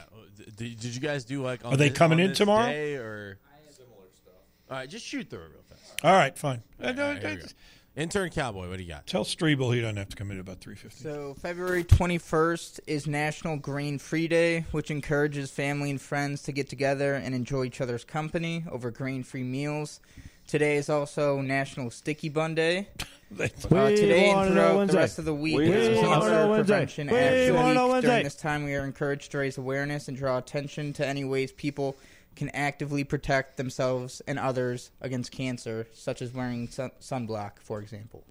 [0.57, 1.65] Did, did you guys do like?
[1.65, 2.69] Are they this, coming in tomorrow?
[2.69, 3.39] Or
[3.69, 4.33] similar stuff.
[4.69, 5.99] All right, just shoot through it real fast.
[6.03, 6.61] All right, fine.
[6.79, 7.47] All right, all right, here we go.
[7.95, 9.05] Intern Cowboy, what do you got?
[9.05, 11.03] Tell Strebel he doesn't have to come in at about three fifty.
[11.03, 16.53] So February twenty first is National Grain Free Day, which encourages family and friends to
[16.53, 19.99] get together and enjoy each other's company over grain free meals.
[20.47, 22.87] Today is also National Sticky Bun Day.
[23.39, 26.53] Uh, today and throughout the rest of the week, We is Cancer.
[26.53, 28.01] Prevention We Action Week.
[28.01, 31.53] During this time, we are encouraged to raise awareness and draw attention to any ways
[31.53, 31.95] people
[32.35, 38.23] can actively protect themselves and others against cancer, such as wearing sun- sunblock, for example.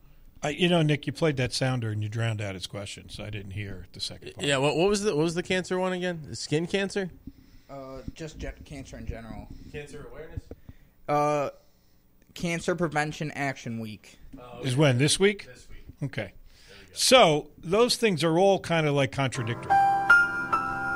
[0.42, 3.24] I, you know, Nick, you played that sounder and you drowned out his question, so
[3.24, 4.46] I didn't hear the second part.
[4.46, 4.56] Yeah.
[4.56, 6.22] What, what was the what was the cancer one again?
[6.28, 7.10] The skin cancer.
[7.68, 9.48] Uh, just gen- cancer in general.
[9.70, 10.42] Cancer awareness.
[11.08, 11.50] Uh,
[12.34, 14.18] Cancer Prevention Action Week.
[14.62, 15.46] Is when this week?
[15.46, 15.84] This week.
[16.04, 16.32] Okay.
[16.92, 19.72] So those things are all kind of like contradictory.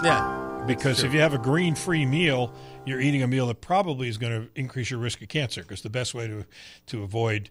[0.05, 0.65] Yeah.
[0.67, 2.55] Because if you have a green free meal,
[2.87, 5.63] you're eating a meal that probably is going to increase your risk of cancer.
[5.63, 6.45] Because the best way to
[6.87, 7.51] to avoid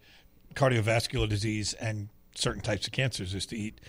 [0.54, 3.80] cardiovascular disease and certain types of cancers is to eat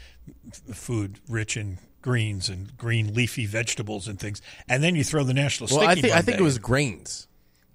[0.73, 4.41] food rich in greens and green leafy vegetables and things.
[4.69, 6.45] And then you throw the national Well, sticky I think bun I think day it
[6.45, 6.63] was in.
[6.63, 7.29] grains.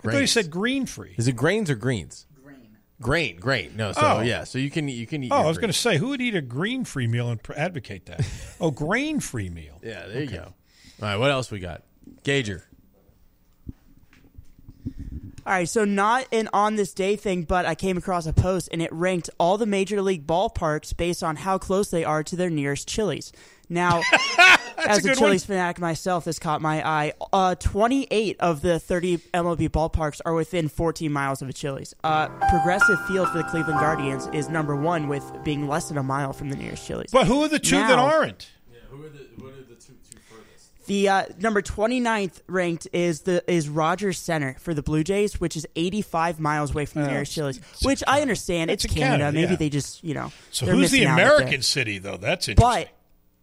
[0.04, 1.14] I thought you said green free.
[1.18, 2.26] Is it grains or greens?
[2.42, 2.78] Grain.
[3.02, 3.38] Grain.
[3.40, 3.72] Grain.
[3.76, 3.92] No.
[3.92, 4.22] So Oh.
[4.22, 4.44] yeah.
[4.46, 5.32] So you can you can eat.
[5.32, 7.54] Oh, I was going to say, who would eat a green free meal and pr-
[7.54, 8.26] advocate that?
[8.62, 9.80] oh, grain free meal.
[9.84, 10.08] Yeah.
[10.08, 10.44] There you go.
[10.44, 10.54] All
[11.02, 11.18] right.
[11.18, 11.84] What else we got?
[12.24, 12.64] Gager.
[15.50, 18.70] All right, so not an on this day thing, but I came across a post
[18.72, 22.36] and it ranked all the major league ballparks based on how close they are to
[22.36, 23.34] their nearest Chili's.
[23.68, 24.04] Now,
[24.78, 27.14] as a a, good Chili's fanatic myself, this caught my eye.
[27.34, 31.96] Uh, 28 of the 30 MLB ballparks are within 14 miles of a Chili's.
[32.04, 36.04] Uh, Progressive Field for the Cleveland Guardians is number one with being less than a
[36.04, 37.10] mile from the nearest Chili's.
[37.10, 38.52] But who are the two that aren't?
[38.72, 38.82] Yeah.
[38.92, 39.59] Who are the what are
[40.90, 41.40] the two two furthest?
[41.40, 45.66] Uh, number 29th ranked is the is Rogers Centre for the Blue Jays, which is
[45.76, 47.60] 85 miles away from the nearest Chili's.
[47.84, 49.24] Which I understand, it's Canada.
[49.24, 49.58] Canada, Maybe yeah.
[49.58, 50.32] they just you know.
[50.52, 51.36] So who's the missing out there.
[51.36, 52.18] American city though?
[52.18, 52.86] That's interesting.
[52.86, 52.90] But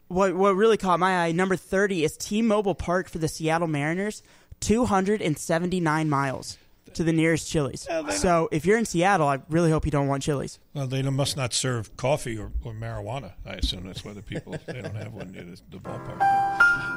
[0.09, 4.23] what what really caught my eye, number 30 is T-Mobile Park for the Seattle Mariners,
[4.61, 6.59] 279 miles
[6.97, 7.87] to the nearest Chili's.
[8.11, 10.59] so if you're in Seattle, I really hope you don't want Chili's.
[10.75, 13.33] Well, they must not serve coffee or, or marijuana.
[13.47, 16.21] I assume that's why the people they don't have one near the, the ballpark.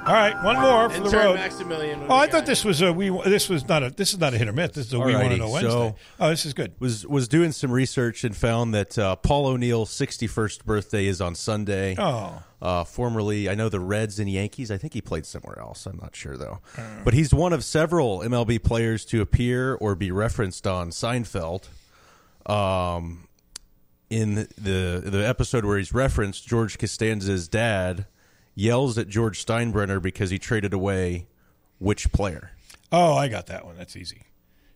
[0.08, 1.36] All right, one more for the road.
[1.36, 3.10] Maximilian would Oh, I be thought this was a we.
[3.26, 3.90] This was not a.
[3.92, 4.72] This is not a hit or miss.
[4.72, 5.70] This is a we want to Alrighty, know Wednesday.
[5.72, 6.74] so- oh, this is good.
[6.80, 11.36] Was was doing some research and found that uh, Paul O'Neill's 61st birthday is on
[11.36, 11.96] Sunday.
[11.98, 12.42] Oh.
[12.62, 14.70] Uh, formerly, I know the Reds and Yankees.
[14.70, 15.86] I think he played somewhere else.
[15.86, 16.60] I'm not sure though.
[16.78, 16.82] Uh.
[17.06, 21.68] But he's one of several MLB players to appear or be referenced on Seinfeld.
[22.46, 23.28] Um,
[24.10, 28.08] in the the episode where he's referenced, George Costanza's dad
[28.56, 31.28] yells at George Steinbrenner because he traded away
[31.78, 32.52] which player?
[32.92, 33.78] Oh, I got that one.
[33.78, 34.24] That's easy.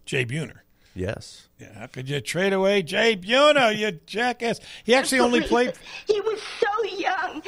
[0.05, 0.59] Jay Buhner.
[0.95, 1.47] Yes.
[1.59, 4.59] Yeah, how could you trade away Jay Buhner, you jackass?
[4.83, 5.73] He actually only played.
[6.05, 7.41] He was so young.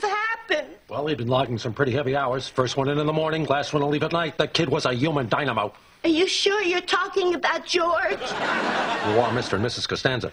[0.00, 0.18] How could this have
[0.58, 0.76] happened?
[0.88, 2.48] Well, he'd been logging some pretty heavy hours.
[2.48, 4.38] First one in in the morning, last one to leave at night.
[4.38, 5.72] That kid was a human dynamo.
[6.04, 8.10] Are you sure you're talking about George?
[8.10, 9.54] You are Mr.
[9.54, 9.88] and Mrs.
[9.88, 10.32] Costanza.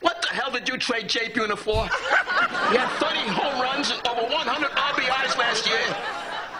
[0.00, 1.84] What the hell did you trade Jay Buhner for?
[2.70, 5.96] he had 30 home runs and over 100 RBIs last year.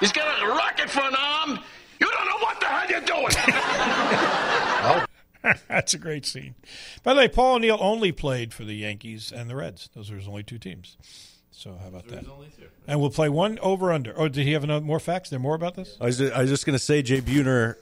[0.01, 1.59] He's got a rocket for an arm.
[2.01, 3.33] You don't know what the hell you're doing.
[5.69, 6.57] That's a great scene.
[7.03, 9.89] By the way, Paul O'Neill only played for the Yankees and the Reds.
[9.95, 10.97] Those are his only two teams.
[11.57, 12.27] So how about that?
[12.87, 14.13] And we'll play one over under.
[14.15, 15.31] Oh, did he have another, more facts?
[15.31, 15.97] There more about this?
[15.99, 17.77] I was just, I was just going to say, Jay Buhner,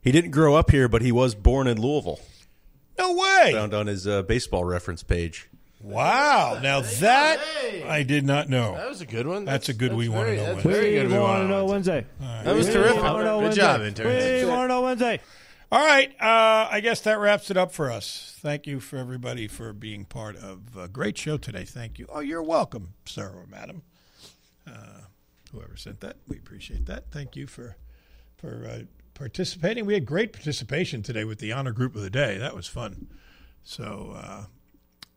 [0.00, 2.18] he didn't grow up here, but he was born in Louisville.
[2.98, 3.52] No way.
[3.52, 5.48] Found on his uh, baseball reference page.
[5.80, 6.58] Wow.
[6.60, 7.40] Now that
[7.86, 8.74] I did not know.
[8.74, 9.44] That was a good one.
[9.44, 10.42] That's, a good we want to know.
[10.54, 10.72] that's Wednesday.
[10.72, 11.06] very good.
[11.06, 12.06] We want wanna to know Wednesday.
[12.20, 13.02] That was We terrific.
[13.02, 13.62] wanna know Good Wednesday.
[13.62, 14.42] job, interns.
[14.42, 15.20] We want to know Wednesday.
[15.72, 16.10] All right.
[16.20, 18.36] Uh, I guess that wraps it up for us.
[18.40, 21.64] Thank you for everybody for being part of a great show today.
[21.64, 22.04] Thank you.
[22.10, 23.80] Oh, you're welcome, sir or madam.
[24.66, 25.06] Uh,
[25.50, 27.10] whoever sent that, we appreciate that.
[27.10, 27.78] Thank you for
[28.36, 28.82] for uh,
[29.14, 29.86] participating.
[29.86, 32.36] We had great participation today with the honor group of the day.
[32.36, 33.08] That was fun.
[33.62, 34.44] So uh,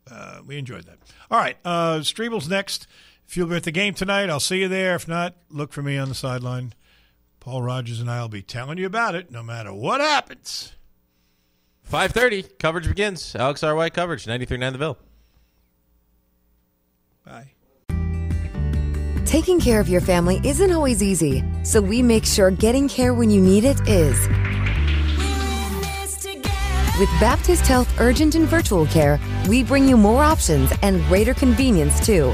[0.10, 1.00] uh, we enjoyed that.
[1.30, 1.58] All right.
[1.66, 2.88] Uh, Strebel's next.
[3.28, 4.96] If you'll be at the game tonight, I'll see you there.
[4.96, 6.74] If not, look for me on the sideline.
[7.46, 10.74] Paul Rogers and I will be telling you about it no matter what happens.
[11.92, 13.36] 5.30, coverage begins.
[13.36, 13.76] Alex R.
[13.76, 14.98] White coverage, 93.9 The Ville.
[17.24, 17.52] Bye.
[19.28, 23.30] Taking care of your family isn't always easy, so we make sure getting care when
[23.30, 24.20] you need it is.
[27.00, 32.04] With Baptist Health Urgent and Virtual Care, we bring you more options and greater convenience
[32.04, 32.34] too.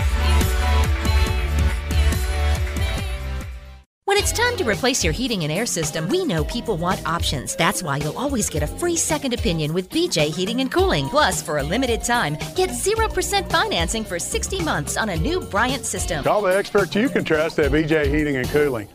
[4.21, 7.55] It's time to replace your heating and air system, we know people want options.
[7.55, 11.09] That's why you'll always get a free second opinion with BJ Heating and Cooling.
[11.09, 15.85] Plus, for a limited time, get 0% financing for 60 months on a new Bryant
[15.85, 16.23] system.
[16.23, 18.89] Call the experts you can trust at BJ Heating and Cooling.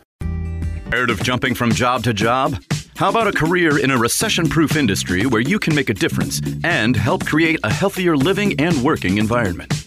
[0.91, 2.55] Tired of jumping from job to job?
[2.95, 6.39] How about a career in a recession proof industry where you can make a difference
[6.63, 9.86] and help create a healthier living and working environment?